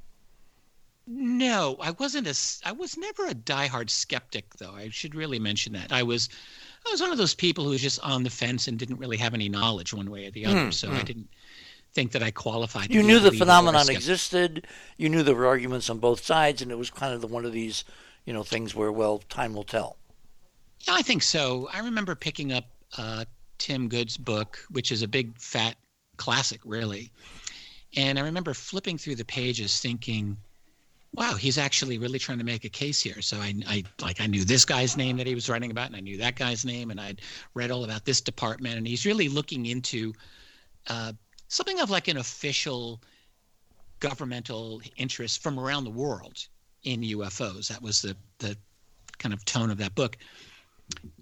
[1.06, 2.68] No, I wasn't a.
[2.68, 4.74] I was never a diehard skeptic, though.
[4.74, 5.94] I should really mention that.
[5.94, 6.28] I was,
[6.86, 9.16] I was one of those people who was just on the fence and didn't really
[9.16, 10.66] have any knowledge one way or the other.
[10.66, 10.98] Hmm, so hmm.
[10.98, 11.30] I didn't
[11.98, 12.94] think that I qualified.
[12.94, 14.68] You knew the believer or a phenomenon existed.
[14.98, 17.44] You knew there were arguments on both sides, and it was kind of the, one
[17.44, 17.86] of these,
[18.24, 19.98] you know, things where well, time will tell.
[20.82, 21.68] Yeah, I think so.
[21.74, 22.66] I remember picking up
[23.00, 23.26] uh,
[23.58, 25.76] Tim Good's book, which is a big fat
[26.18, 27.12] classic, really.
[27.96, 30.38] And I remember flipping through the pages, thinking,
[31.14, 34.28] "Wow, he's actually really trying to make a case here." So I, I like I
[34.28, 36.92] knew this guy's name that he was writing about, and I knew that guy's name,
[36.92, 37.22] and I'd
[37.56, 40.14] read all about this department, and he's really looking into
[40.90, 41.14] uh,
[41.48, 43.02] something of like an official
[44.00, 46.48] governmental interest from around the world
[46.84, 47.68] in UFOs.
[47.68, 48.58] That was the the
[49.18, 50.18] kind of tone of that book.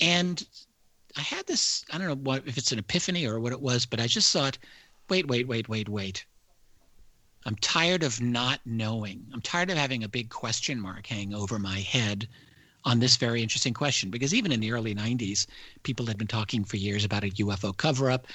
[0.01, 0.45] And
[1.17, 3.85] I had this, I don't know what if it's an epiphany or what it was,
[3.85, 4.57] but I just thought,
[5.09, 6.25] wait, wait, wait, wait, wait.
[7.45, 9.25] I'm tired of not knowing.
[9.33, 12.27] I'm tired of having a big question mark hang over my head
[12.83, 15.47] on this very interesting question because even in the early 90s,
[15.83, 18.27] people had been talking for years about a UFO cover up.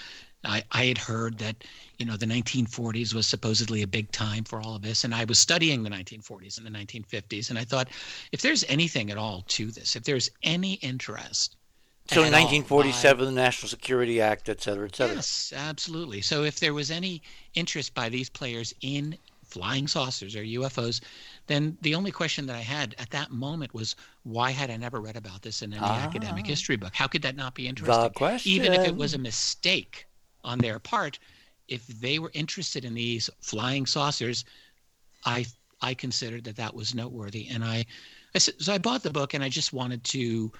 [0.44, 1.64] I, I had heard that,
[1.98, 5.04] you know, the 1940s was supposedly a big time for all of this.
[5.04, 7.50] And I was studying the 1940s and the 1950s.
[7.50, 7.88] And I thought,
[8.32, 11.56] if there's anything at all to this, if there's any interest.
[12.06, 15.16] So in at all 1947, the National Security Act, et cetera, et cetera.
[15.16, 16.22] Yes, absolutely.
[16.22, 17.22] So if there was any
[17.54, 21.02] interest by these players in flying saucers or UFOs,
[21.48, 25.00] then the only question that I had at that moment was why had I never
[25.00, 26.06] read about this in any Ah.
[26.06, 26.94] academic history book?
[26.94, 28.02] How could that not be interesting?
[28.02, 28.52] the question.
[28.52, 30.06] Even if it was a mistake
[30.44, 31.18] on their part,
[31.68, 34.44] if they were interested in these flying saucers,
[35.24, 35.46] I
[35.80, 37.86] I considered that that was noteworthy, and I,
[38.34, 40.52] I so I bought the book, and I just wanted to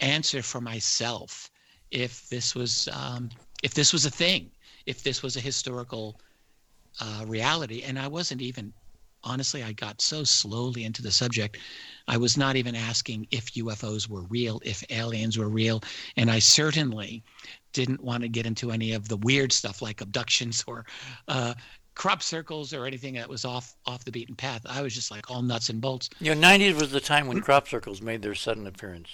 [0.00, 1.50] answer for myself
[1.90, 3.30] if this was um,
[3.62, 4.50] if this was a thing,
[4.86, 6.20] if this was a historical
[7.00, 8.72] uh, reality, and I wasn't even
[9.24, 9.62] honestly.
[9.62, 11.58] I got so slowly into the subject,
[12.06, 15.82] I was not even asking if UFOs were real, if aliens were real,
[16.16, 17.22] and I certainly
[17.72, 20.86] didn't want to get into any of the weird stuff like abductions or
[21.28, 21.54] uh,
[21.94, 24.62] crop circles or anything that was off off the beaten path.
[24.64, 26.08] I was just like all nuts and bolts.
[26.20, 29.10] You know, 90s was the time when crop circles made their sudden appearance.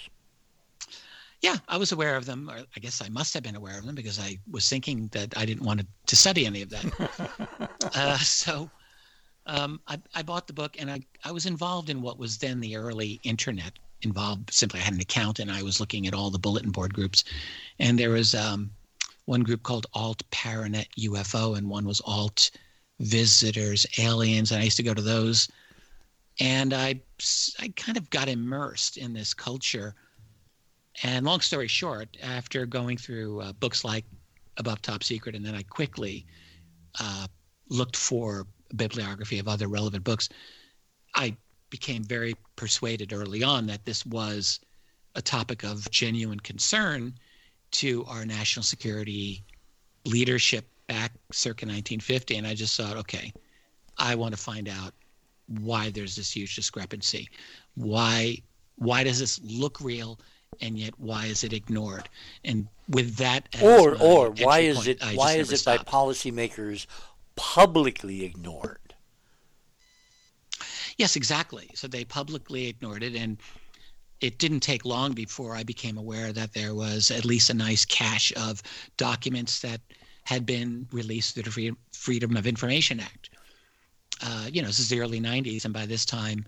[1.41, 3.85] Yeah, I was aware of them, or I guess I must have been aware of
[3.85, 7.69] them because I was thinking that I didn't want to, to study any of that.
[7.95, 8.69] uh, so
[9.47, 12.59] um, I, I bought the book and I, I was involved in what was then
[12.59, 13.73] the early internet.
[14.01, 16.93] Involved simply, I had an account and I was looking at all the bulletin board
[16.93, 17.23] groups.
[17.79, 18.69] And there was um,
[19.25, 22.51] one group called Alt Paranet UFO, and one was Alt
[22.99, 24.51] Visitors Aliens.
[24.51, 25.49] And I used to go to those.
[26.39, 26.99] And I,
[27.59, 29.95] I kind of got immersed in this culture.
[31.03, 34.05] And long story short, after going through uh, books like
[34.57, 36.25] Above Top Secret, and then I quickly
[36.99, 37.27] uh,
[37.69, 38.45] looked for
[38.75, 40.29] bibliography of other relevant books,
[41.13, 41.35] I
[41.69, 44.59] became very persuaded early on that this was
[45.15, 47.13] a topic of genuine concern
[47.71, 49.43] to our national security
[50.05, 52.37] leadership back circa 1950.
[52.37, 53.33] And I just thought, okay,
[53.97, 54.93] I want to find out
[55.47, 57.29] why there's this huge discrepancy.
[57.75, 58.37] Why
[58.77, 60.19] why does this look real
[60.61, 62.09] and yet why is it ignored?
[62.43, 65.77] And with that, as Or, or why is point, it I why is it by
[65.77, 66.87] policymakers
[67.35, 68.79] publicly ignored?
[70.97, 71.69] Yes, exactly.
[71.73, 73.37] So they publicly ignored it, and
[74.21, 77.85] it didn't take long before I became aware that there was at least a nice
[77.85, 78.63] cache of
[78.97, 79.81] documents that
[80.23, 83.29] had been released through the Freedom of Information Act.
[84.23, 86.45] Uh, you know, this is the early '90s, and by this time,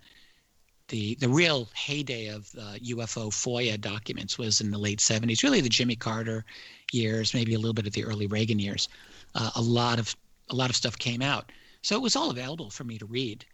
[0.88, 5.44] the the real heyday of uh, UFO FOIA documents was in the late '70s.
[5.44, 6.46] Really, the Jimmy Carter
[6.94, 8.88] years, maybe a little bit of the early Reagan years.
[9.36, 10.16] Uh, a lot of
[10.50, 13.46] a lot of stuff came out, so it was all available for me to read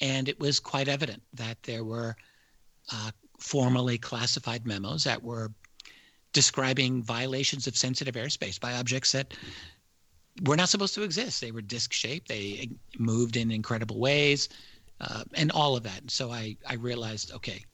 [0.00, 2.16] and it was quite evident that there were
[2.92, 5.52] uh, formally classified memos that were
[6.32, 9.34] describing violations of sensitive airspace by objects that
[10.44, 11.40] were not supposed to exist.
[11.40, 14.48] They were disc shaped, they moved in incredible ways,
[15.00, 16.00] uh, and all of that.
[16.00, 17.64] And so I, I realized okay,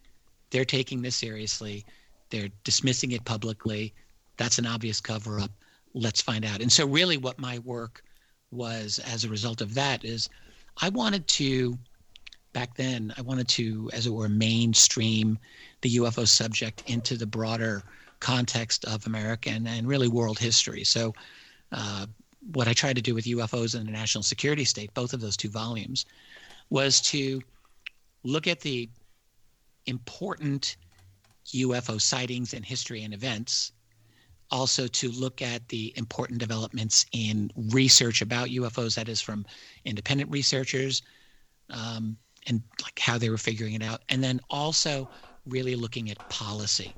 [0.50, 1.86] they're taking this seriously,
[2.28, 3.94] they're dismissing it publicly.
[4.36, 5.50] That's an obvious cover up.
[5.94, 6.60] Let's find out.
[6.60, 8.02] And so, really, what my work
[8.50, 10.28] was as a result of that is
[10.80, 11.78] I wanted to
[12.52, 15.38] back then i wanted to as it were mainstream
[15.82, 17.82] the ufo subject into the broader
[18.18, 20.84] context of american and really world history.
[20.84, 21.14] So
[21.72, 22.06] uh,
[22.52, 25.36] what i tried to do with ufos and the national security state both of those
[25.36, 26.06] two volumes
[26.70, 27.40] was to
[28.24, 28.88] look at the
[29.86, 30.76] important
[31.54, 33.72] ufo sightings and history and events
[34.50, 39.44] also to look at the important developments in research about UFOs, that is from
[39.84, 41.02] independent researchers,
[41.70, 45.08] um, and like how they were figuring it out, and then also
[45.46, 46.94] really looking at policy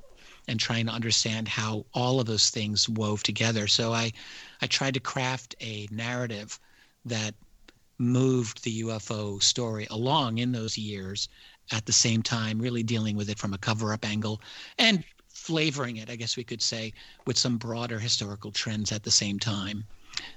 [0.48, 3.66] and trying to understand how all of those things wove together.
[3.66, 4.12] So I,
[4.60, 6.58] I tried to craft a narrative
[7.04, 7.34] that
[7.98, 11.28] moved the UFO story along in those years
[11.70, 14.40] at the same time, really dealing with it from a cover up angle
[14.78, 15.04] and
[15.42, 16.92] flavoring it, I guess we could say,
[17.26, 19.84] with some broader historical trends at the same time.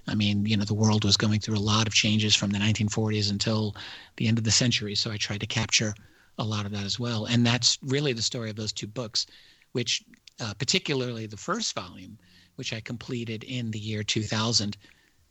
[0.08, 2.58] I mean, you know, the world was going through a lot of changes from the
[2.58, 3.76] 1940s until
[4.18, 4.96] the end of the century.
[4.96, 5.94] So I tried to capture
[6.40, 7.26] a lot of that as well.
[7.26, 9.28] And that's really the story of those two books,
[9.74, 10.04] which,
[10.40, 12.18] uh, particularly the first volume,
[12.56, 14.76] which I completed in the year 2000,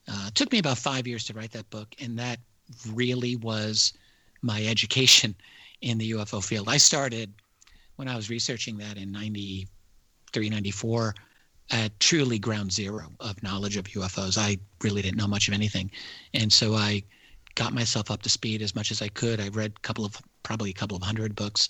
[0.07, 1.97] uh, took me about five years to write that book.
[2.01, 2.39] And that
[2.93, 3.93] really was
[4.41, 5.35] my education
[5.81, 6.68] in the UFO field.
[6.68, 7.33] I started
[7.97, 11.14] when I was researching that in 93, 94
[11.70, 14.36] at truly ground zero of knowledge of UFOs.
[14.36, 15.90] I really didn't know much of anything.
[16.34, 17.03] And so I
[17.55, 19.40] got myself up to speed as much as I could.
[19.40, 21.68] I read a couple of, probably a couple of hundred books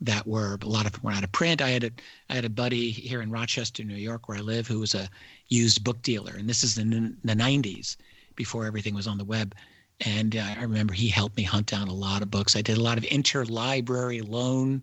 [0.00, 1.62] that were, a lot of them were out of print.
[1.62, 1.90] I had a,
[2.28, 5.08] I had a buddy here in Rochester, New York, where I live, who was a
[5.48, 6.34] used book dealer.
[6.36, 7.96] And this is in the 90s
[8.36, 9.54] before everything was on the web.
[10.00, 12.56] And uh, I remember he helped me hunt down a lot of books.
[12.56, 14.82] I did a lot of interlibrary loan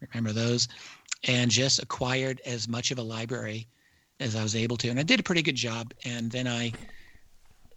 [0.00, 0.68] remember those,
[1.24, 3.66] and just acquired as much of a library
[4.20, 4.88] as I was able to.
[4.88, 5.92] And I did a pretty good job.
[6.04, 6.72] And then I,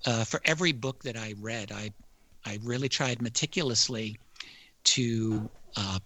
[0.05, 1.91] uh, for every book that I read, I,
[2.45, 4.17] I really tried meticulously
[4.85, 5.99] to uh,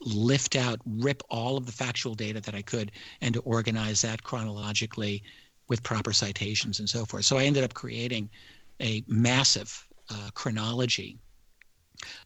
[0.00, 4.22] lift out, rip all of the factual data that I could, and to organize that
[4.22, 5.22] chronologically
[5.68, 7.24] with proper citations and so forth.
[7.24, 8.28] So I ended up creating
[8.80, 11.18] a massive uh, chronology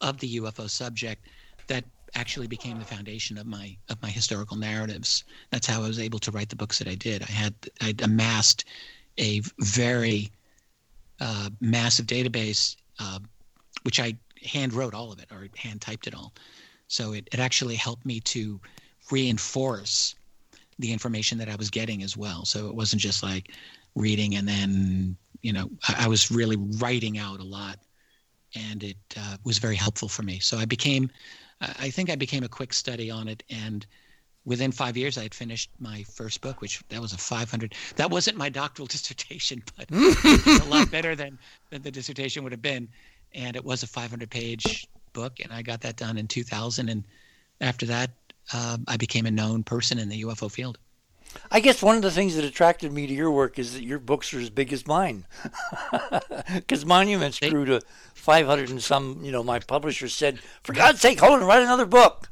[0.01, 1.27] of the UFO subject
[1.67, 1.85] that
[2.15, 5.25] actually became the foundation of my of my historical narratives.
[5.51, 7.23] That's how I was able to write the books that I did.
[7.23, 8.65] I had I amassed
[9.19, 10.31] a very
[11.21, 13.19] uh, massive database, uh,
[13.83, 16.33] which I hand wrote all of it or hand typed it all.
[16.89, 18.61] So it, it actually helped me to
[19.11, 20.15] reinforce
[20.79, 22.45] the information that I was getting as well.
[22.45, 23.53] So it wasn't just like
[23.95, 27.79] reading and then you know I, I was really writing out a lot,
[28.55, 30.39] and it uh, was very helpful for me.
[30.39, 31.11] So I became
[31.61, 33.87] I think I became a quick study on it, and
[34.45, 37.75] within five years, I had finished my first book, which that was a 500.
[37.97, 41.39] That wasn't my doctoral dissertation, but a lot better than
[41.71, 42.89] than the dissertation would have been,
[43.35, 46.89] and it was a 500 page book, and I got that done in 2000.
[46.89, 47.05] And
[47.61, 48.11] after that,
[48.53, 50.79] uh, I became a known person in the UFO field.
[51.51, 53.99] I guess one of the things that attracted me to your work is that your
[53.99, 55.27] books are as big as mine.
[56.55, 57.81] Because Monuments grew to
[58.15, 61.87] 500 and some, you know, my publisher said, for God's sake, hold on, write another
[61.87, 62.29] book.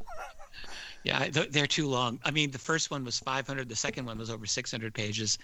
[1.05, 2.19] Yeah, they're too long.
[2.25, 5.39] I mean, the first one was 500, the second one was over 600 pages.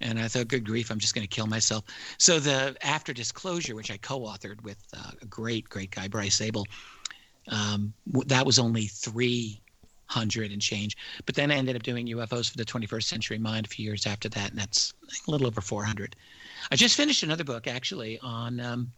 [0.00, 1.84] And I thought, good grief, I'm just going to kill myself.
[2.18, 6.66] So the After Disclosure, which I co-authored with uh, a great, great guy, Bryce Zabel,
[7.48, 7.92] um,
[8.26, 9.60] that was only three
[10.12, 10.96] hundred and change.
[11.26, 14.06] But then I ended up doing UFOs for the 21st Century Mind a few years
[14.06, 14.92] after that, and that's
[15.26, 16.14] a little over 400.
[16.70, 18.92] I just finished another book actually on um,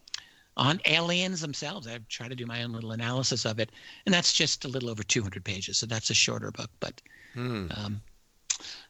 [0.57, 1.87] on aliens themselves.
[1.87, 3.71] I've tried to do my own little analysis of it,
[4.05, 5.77] and that's just a little over 200 pages.
[5.77, 7.01] So that's a shorter book, but
[7.33, 7.67] hmm.
[7.75, 8.01] um,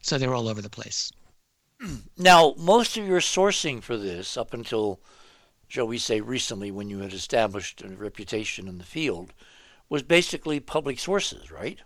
[0.02, 1.12] so they're all over the place.
[2.18, 5.02] Now, most of your sourcing for this, up until,
[5.68, 9.34] shall we say, recently, when you had established a reputation in the field,
[9.90, 11.80] was basically public sources, right?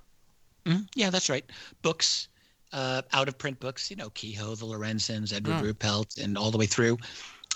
[0.65, 0.83] Mm-hmm.
[0.95, 1.45] Yeah, that's right.
[1.81, 2.27] Books,
[2.73, 5.73] uh, out of print books, you know, Keyhoe, the Lorenzens, Edward mm.
[5.73, 6.97] Ruppelt, and all the way through.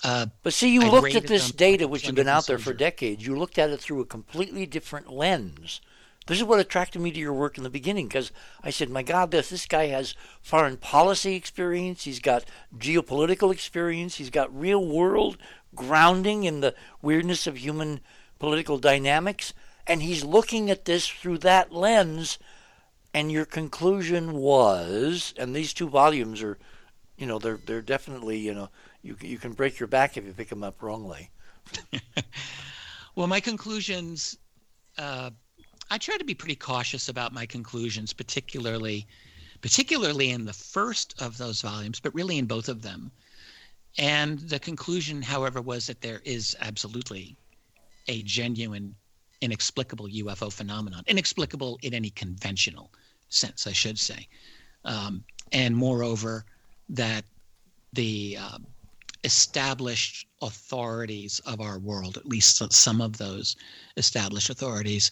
[0.04, 2.74] Uh, but see, you I looked at this data, which had been out there for
[2.74, 3.26] decades.
[3.26, 5.80] You looked at it through a completely different lens.
[6.26, 8.32] This is what attracted me to your work in the beginning because
[8.64, 12.04] I said, my God, this, this guy has foreign policy experience.
[12.04, 12.46] He's got
[12.78, 14.16] geopolitical experience.
[14.16, 15.38] He's got real world
[15.76, 18.00] grounding in the weirdness of human
[18.40, 19.54] political dynamics.
[19.86, 22.40] And he's looking at this through that lens
[23.14, 26.58] and your conclusion was, and these two volumes are,
[27.18, 28.70] you know, they're they're definitely, you know,
[29.04, 31.30] you you can break your back if you pick them up wrongly.
[33.16, 34.38] well, my conclusions,
[34.98, 35.30] uh,
[35.92, 39.06] I try to be pretty cautious about my conclusions, particularly,
[39.62, 43.12] particularly in the first of those volumes, but really in both of them.
[44.00, 47.38] And the conclusion, however, was that there is absolutely
[48.08, 48.96] a genuine,
[49.40, 52.92] inexplicable UFO phenomenon, inexplicable in any conventional
[53.34, 54.28] sense, I should say.
[54.86, 56.46] Um, and moreover,
[56.90, 57.24] that
[57.94, 58.58] the uh,
[59.24, 63.56] established authorities of our world, at least some of those
[63.98, 65.12] established authorities,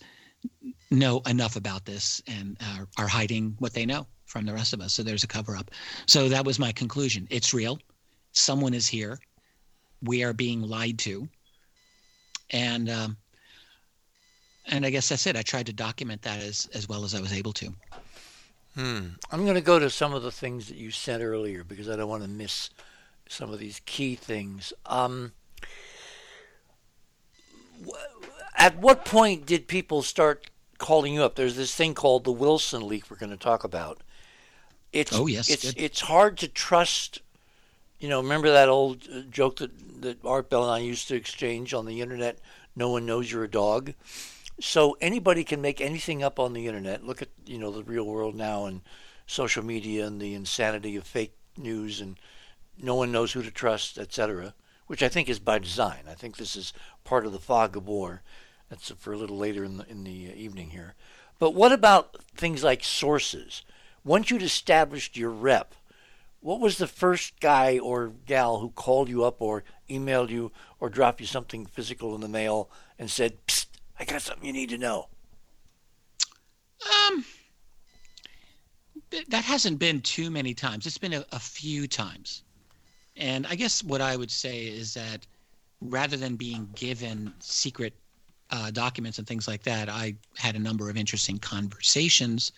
[0.89, 2.57] know enough about this and
[2.97, 4.93] are, hiding what they know from the rest of us.
[4.93, 5.71] So there's a cover up.
[6.07, 7.27] So that was my conclusion.
[7.29, 7.79] It's real.
[8.33, 9.19] Someone is here.
[10.01, 11.27] We are being lied to.
[12.49, 13.17] And um,
[14.67, 15.35] and I guess that's it.
[15.35, 17.73] I tried to document that as as well as I was able to.
[18.75, 19.07] Hmm.
[19.31, 21.95] I'm going to go to some of the things that you said earlier because I
[21.95, 22.69] don't want to miss
[23.27, 24.71] some of these key things.
[24.85, 25.33] Um,
[28.55, 31.35] at what point did people start calling you up?
[31.35, 34.01] There's this thing called the Wilson leak we're going to talk about.
[34.93, 35.81] It's, oh yes, it's good.
[35.81, 37.21] it's hard to trust.
[37.99, 41.15] You know, remember that old uh, joke that that Art Bell and I used to
[41.15, 42.39] exchange on the internet?
[42.75, 43.93] No one knows you're a dog.
[44.61, 47.03] So anybody can make anything up on the internet.
[47.03, 48.81] Look at you know the real world now and
[49.25, 52.17] social media and the insanity of fake news and
[52.77, 54.53] no one knows who to trust, etc.
[54.87, 56.03] Which I think is by design.
[56.07, 58.21] I think this is part of the fog of war.
[58.69, 60.95] That's for a little later in the in the uh, evening here.
[61.39, 63.63] But what about things like sources?
[64.03, 65.73] Once you'd established your rep,
[66.39, 70.89] what was the first guy or gal who called you up or emailed you or
[70.89, 73.60] dropped you something physical in the mail and said, Psst,
[74.01, 75.07] I got something you need to know?
[77.07, 77.23] Um,
[79.29, 80.87] that hasn't been too many times.
[80.87, 82.41] It's been a, a few times.
[83.15, 85.27] And I guess what I would say is that
[85.81, 87.93] rather than being given secret
[88.49, 92.51] uh, documents and things like that, I had a number of interesting conversations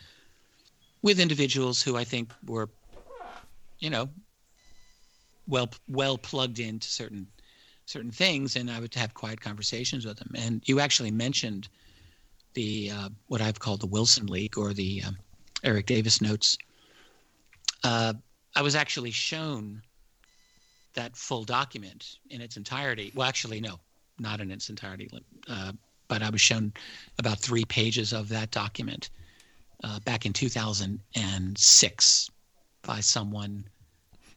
[1.02, 2.70] with individuals who I think were,
[3.80, 4.08] you know,
[5.46, 7.28] well well plugged into certain
[7.86, 10.32] certain things, and I would have quiet conversations with them.
[10.36, 11.68] And you actually mentioned
[12.54, 15.18] the uh, what I've called the Wilson leak or the um,
[15.64, 16.58] Eric Davis notes.
[17.84, 18.14] Uh,
[18.56, 19.82] I was actually shown
[20.94, 23.12] that full document in its entirety.
[23.16, 23.80] Well, actually, no,
[24.20, 25.10] not in its entirety,
[25.50, 25.72] uh,
[26.08, 26.72] but I was shown
[27.18, 29.10] about three pages of that document
[29.84, 32.30] uh, back in 2006
[32.84, 33.66] by someone.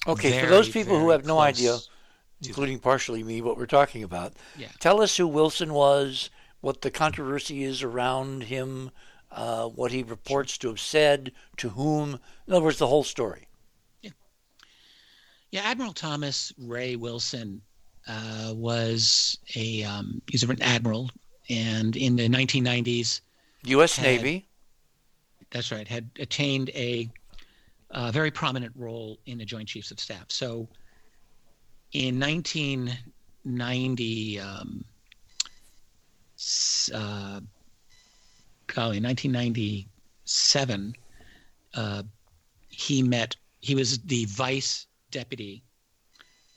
[0.06, 1.90] Okay, for those people who have no idea, close
[2.44, 4.68] including partially me, what we're talking about, Yeah.
[4.80, 6.30] tell us who Wilson was,
[6.60, 8.90] what the controversy is around him,
[9.30, 12.18] uh, what he reports to have said, to whom.
[12.46, 13.48] In other words, the whole story.
[15.50, 17.62] Yeah, Admiral Thomas Ray Wilson
[18.08, 21.10] uh, was a um, he's an admiral,
[21.48, 23.20] and in the 1990s,
[23.64, 23.96] U.S.
[23.96, 24.48] Had- Navy.
[25.50, 27.08] that's right, had attained a,
[27.92, 30.26] uh very prominent role in the Joint Chiefs of Staff.
[30.28, 30.68] So,
[31.96, 34.84] in 1990, um,
[36.92, 37.40] uh,
[38.66, 40.94] golly, 1997,
[41.74, 42.02] uh,
[42.68, 43.34] he met.
[43.60, 45.64] He was the vice deputy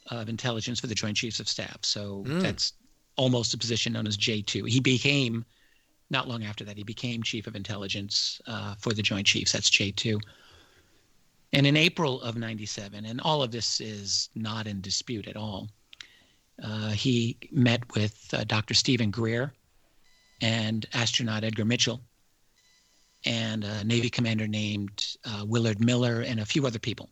[0.08, 1.86] of intelligence for the Joint Chiefs of Staff.
[1.86, 2.42] So Mm.
[2.42, 2.74] that's
[3.16, 4.70] almost a position known as J2.
[4.70, 5.46] He became
[6.10, 9.52] not long after that, he became chief of intelligence uh, for the Joint Chiefs.
[9.52, 10.20] That's J2.
[11.52, 15.70] And in April of 97, and all of this is not in dispute at all,
[16.64, 18.74] uh, he met with uh, Dr.
[18.74, 19.54] Stephen Greer
[20.42, 22.02] and astronaut Edgar Mitchell
[23.26, 27.10] and a Navy commander named uh, Willard Miller and a few other people.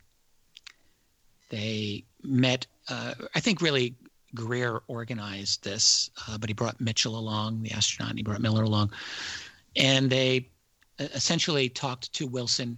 [1.50, 3.96] They met, uh, I think, really
[4.36, 8.64] Greer organized this, uh, but he brought Mitchell along, the astronaut, and he brought Miller
[8.64, 8.92] along.
[9.76, 10.50] And they
[11.00, 12.78] uh, essentially talked to Wilson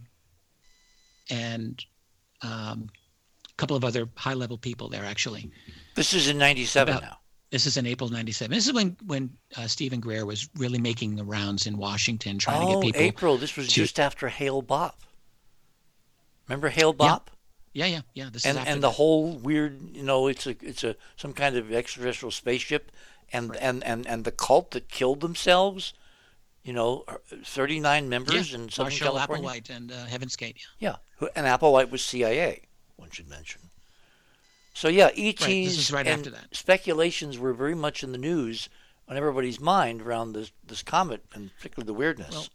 [1.29, 1.83] and
[2.41, 2.89] um,
[3.49, 5.51] a couple of other high level people there, actually.
[5.95, 7.15] This is in 97 About- now.
[7.51, 8.53] This is in April 97.
[8.55, 12.61] This is when, when uh, Stephen Greer was really making the rounds in Washington, trying
[12.67, 13.01] to Oh, get people.
[13.01, 13.37] April.
[13.37, 14.93] This was to- just after Hale Bopp.
[16.47, 17.21] Remember Hale Yeah, Bopp?
[17.73, 18.29] Yeah, yeah, yeah.
[18.31, 18.95] This and is and the that.
[18.95, 22.91] whole weird, you know, it's a it's a some kind of extraterrestrial spaceship,
[23.31, 25.93] and and and and the cult that killed themselves,
[26.63, 27.05] you know,
[27.45, 29.49] 39 members yeah, in Southern Marshall California.
[29.49, 30.57] Applewhite and uh, Heaven's Gate.
[30.79, 31.27] Yeah, Yeah.
[31.35, 32.61] and Applewhite was CIA.
[32.97, 33.61] One should mention.
[34.73, 36.55] So yeah, ETs is right and after that.
[36.55, 38.69] speculations were very much in the news
[39.07, 42.31] on everybody's mind around this this comet and particularly the weirdness.
[42.33, 42.47] Well,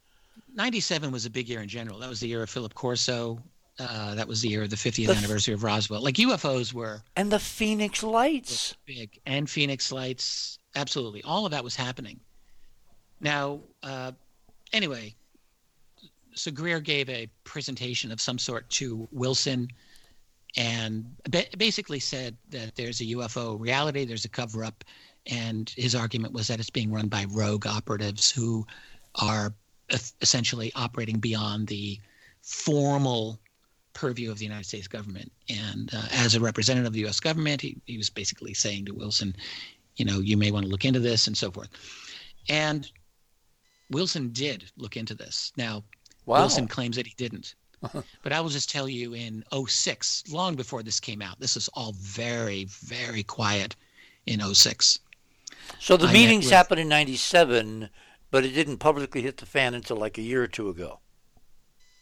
[0.55, 1.99] 97 was a big year in general.
[1.99, 3.41] That was the year of Philip Corso.
[3.79, 6.01] Uh, that was the year of the 50th The anniversary of Roswell.
[6.01, 8.77] Like UFOs were and the Phoenix Lights.
[8.87, 10.59] big, and Phoenix Lights.
[10.77, 12.21] Absolutely, all of that was happening.
[13.25, 14.13] Now, uh,
[14.75, 15.15] anyway,
[16.35, 19.69] so Greer gave a presentation of some sort to Wilson,
[20.59, 24.85] and ba- basically said that there's a UFO reality, there's a cover up,
[25.27, 28.67] and his argument was that it's being run by rogue operatives who
[29.15, 29.55] are
[30.21, 31.99] essentially operating beyond the
[32.43, 33.41] formal
[33.95, 35.33] purview of the United States government.
[35.49, 37.21] And uh, as a representative of the U.S.
[37.21, 39.35] government, he, he was basically saying to Wilson,
[39.97, 41.71] you know, you may want to look into this and so forth.
[42.51, 42.91] And
[43.91, 45.53] Wilson did look into this.
[45.57, 45.85] Now,
[46.27, 46.41] Wow.
[46.41, 47.55] Wilson claims that he didn't.
[47.83, 48.01] Uh-huh.
[48.23, 51.69] But I will just tell you in 06, long before this came out, this is
[51.75, 53.77] all very, very quiet
[54.27, 54.99] in 06.
[55.81, 57.91] So the I meetings with- happened in 97,
[58.31, 61.01] but it didn't publicly hit the fan until like a year or two ago.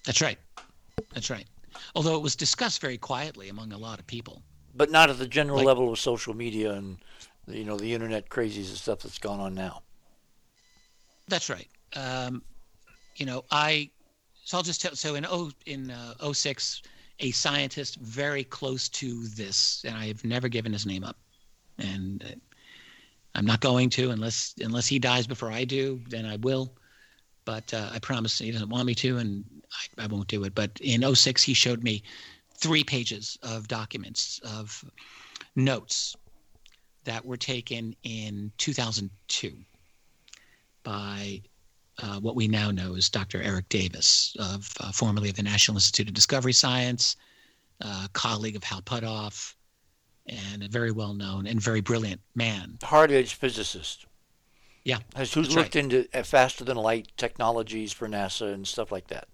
[0.04, 0.38] That's right.
[1.14, 1.46] That's right.
[1.96, 4.42] Although it was discussed very quietly among a lot of people.
[4.74, 6.98] But not at the general Like- level of social media and,
[7.48, 9.82] you know, the internet crazies and stuff that's gone on now.
[11.32, 11.68] That's right.
[11.96, 12.42] Um,
[13.16, 13.88] you know, I
[14.44, 14.94] so I'll just tell.
[14.94, 16.82] So in oh in uh, 06,
[17.20, 21.16] a scientist very close to this, and I have never given his name up,
[21.78, 22.34] and uh,
[23.34, 26.02] I'm not going to unless unless he dies before I do.
[26.10, 26.74] Then I will.
[27.46, 29.42] But uh, I promise he doesn't want me to, and
[29.98, 30.54] I, I won't do it.
[30.54, 32.02] But in 06, he showed me
[32.58, 34.84] three pages of documents of
[35.56, 36.14] notes
[37.04, 39.56] that were taken in 2002
[40.82, 41.42] by
[42.02, 43.42] uh, what we now know as Dr.
[43.42, 47.16] Eric Davis, of uh, formerly of the National Institute of Discovery Science,
[47.80, 49.54] uh, colleague of Hal Puthoff,
[50.26, 52.78] and a very well known and very brilliant man.
[52.82, 54.06] Hard edge physicist.
[54.84, 55.84] Yeah, Has, who's looked right.
[55.84, 59.28] into uh, faster than light technologies for NASA and stuff like that.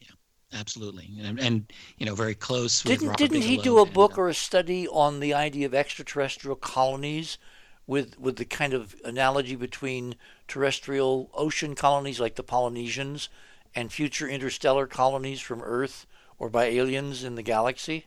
[0.00, 0.10] Yeah,
[0.52, 2.82] absolutely, and, and you know, very close.
[2.82, 5.74] Didn't didn't he do a and, book uh, or a study on the idea of
[5.74, 7.38] extraterrestrial colonies
[7.86, 10.14] with with the kind of analogy between
[10.56, 13.30] terrestrial ocean colonies like the Polynesians
[13.74, 16.06] and future interstellar colonies from Earth
[16.38, 18.04] or by aliens in the galaxy?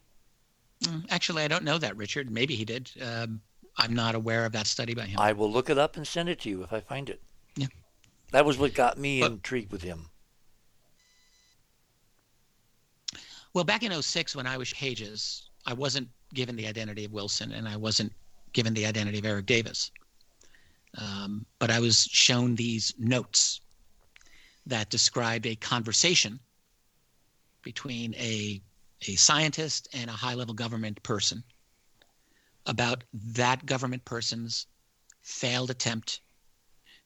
[0.83, 2.29] mm, Actually, I don't know that, Richard.
[2.29, 2.91] Maybe he did.
[3.01, 3.41] Um,
[3.77, 5.19] I'm not aware of that study by him.
[5.19, 7.19] I will look it up and send it to you if I find it.
[7.55, 7.65] Yeah.
[8.31, 10.09] That was what got me But- intrigued with him.
[13.55, 17.53] Well, back in 06, when I was Pages, I wasn't given the identity of Wilson
[17.53, 18.11] and I wasn't
[18.53, 19.89] given the identity of Eric Davis.
[20.97, 23.61] Um, but I was shown these notes
[24.65, 26.39] that described a conversation
[27.61, 28.61] between a,
[29.07, 31.43] a scientist and a high level government person
[32.65, 34.67] about that government person's
[35.21, 36.21] failed attempt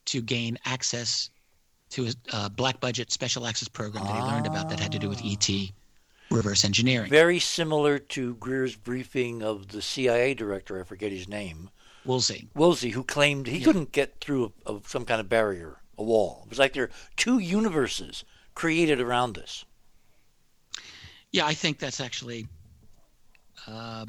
[0.06, 1.30] to gain access
[1.90, 5.00] to a, a black budget special access program that he learned about that had to
[5.00, 5.50] do with ET
[6.30, 7.10] reverse engineering.
[7.10, 11.70] Very similar to Greer's briefing of the CIA director, I forget his name,
[12.06, 12.50] Woolsey.
[12.56, 16.44] Woolsey, who claimed he couldn't get through a, a, some kind of barrier, a wall.
[16.46, 18.24] It was like there are two universes
[18.56, 19.66] created around this.
[21.32, 22.48] Yeah, I think that's actually.
[23.68, 24.06] Uh,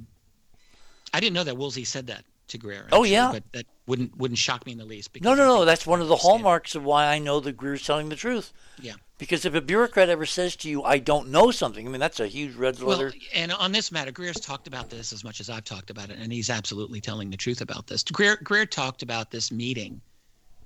[1.13, 2.87] I didn't know that Woolsey said that to Greer.
[2.93, 3.33] Oh, yeah.
[3.33, 5.11] but that wouldn't wouldn't shock me in the least.
[5.15, 5.65] No, because no, I no.
[5.65, 8.53] That's one of the hallmarks of why I know that Greer's telling the truth.
[8.81, 8.95] Yeah.
[9.19, 12.21] Because if a bureaucrat ever says to you, "I don't know something," I mean that's
[12.21, 15.51] a huge red Well, and on this matter, Greer's talked about this as much as
[15.51, 18.05] I've talked about it, and he's absolutely telling the truth about this.
[18.05, 20.01] Greer, Greer talked about this meeting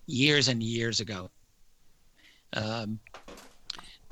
[0.07, 1.31] years and years ago.
[2.53, 3.01] Um,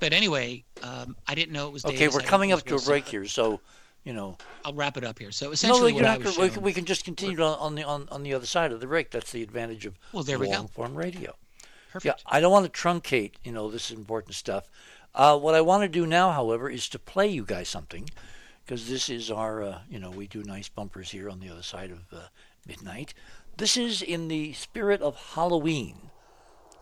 [0.01, 1.85] but anyway, um, I didn't know it was.
[1.85, 3.61] okay, we're coming up to a break here, so
[4.05, 4.37] you know.
[4.65, 5.31] I'll wrap it up here.
[5.31, 7.75] So essentially, you're what I was gonna- we, can, we can just continue on, on
[7.75, 9.11] the on, on the other side of the break.
[9.11, 10.53] That's the advantage of Well, there we go.
[10.53, 11.35] long form radio.
[11.93, 12.05] Perfect.
[12.21, 14.71] Yeah, I don't want to truncate, you know, this is important stuff.
[15.15, 18.09] Uh, what I want to do now, however, is to play you guys something,
[18.65, 21.63] because this is our, uh, you know, we do nice bumpers here on the other
[21.63, 22.23] side of uh,
[22.67, 23.13] midnight.
[23.59, 26.11] This is in the spirit of Halloween.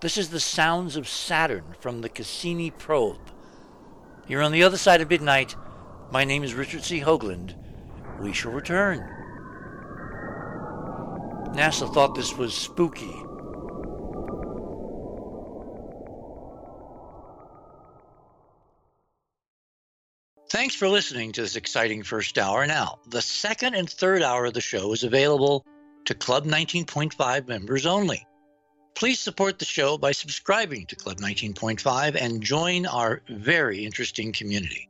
[0.01, 3.33] This is the sounds of Saturn from the Cassini probe.
[4.29, 5.57] You're on the other side of midnight.
[6.13, 6.99] My name is Richard C.
[6.99, 7.55] Hoagland.
[8.21, 8.99] We shall return.
[11.55, 13.15] NASA thought this was spooky.
[20.51, 22.67] Thanks for listening to this exciting first hour.
[22.67, 25.65] Now, the second and third hour of the show is available
[26.07, 28.27] to Club 19.5 members only.
[28.97, 34.90] Please support the show by subscribing to Club 19.5 and join our very interesting community.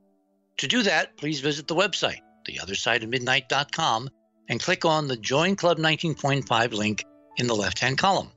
[0.61, 4.11] To do that, please visit the website, theothersideofmidnight.com,
[4.51, 7.03] and click on the Join Club 19.5 link
[7.39, 8.31] in the left hand column.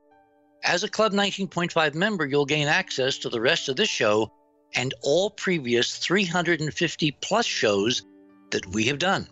[0.63, 4.31] As a Club 19.5 member, you'll gain access to the rest of this show
[4.73, 8.03] and all previous 350 plus shows
[8.51, 9.27] that we have done.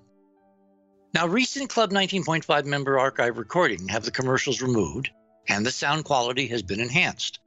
[1.13, 5.11] Now, recent Club 19.5 member archive recording have the commercials removed
[5.47, 7.39] and the sound quality has been enhanced.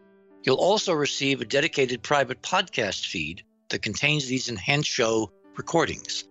[0.42, 3.42] You'll also receive a dedicated private podcast feed
[3.74, 6.22] that contains these enhanced show recordings.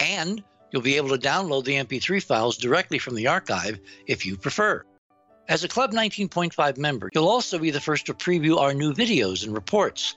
[0.00, 3.78] And you'll be able to download the MP3 files directly from the archive
[4.08, 4.84] if you prefer.
[5.48, 9.44] As a Club 19.5 member, you'll also be the first to preview our new videos
[9.44, 10.16] and reports.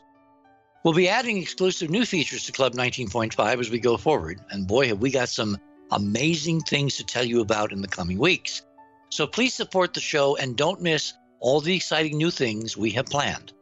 [0.84, 4.88] We'll be adding exclusive new features to Club 19.5 as we go forward, and boy,
[4.88, 5.60] have we got some
[5.92, 8.64] amazing things to tell you about in the coming weeks.
[9.10, 13.06] So please support the show and don't miss all the exciting new things we have
[13.06, 13.54] planned.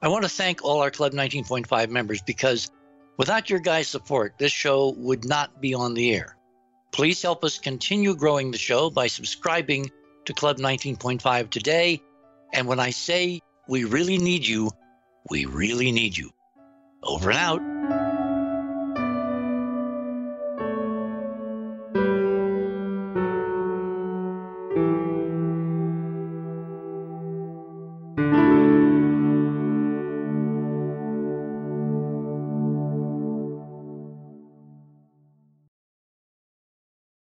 [0.00, 2.70] I want to thank all our Club 19.5 members because
[3.18, 6.36] Without your guys' support, this show would not be on the air.
[6.92, 9.90] Please help us continue growing the show by subscribing
[10.24, 12.00] to Club 19.5 today.
[12.54, 14.70] And when I say we really need you,
[15.28, 16.30] we really need you.
[17.02, 17.77] Over and out.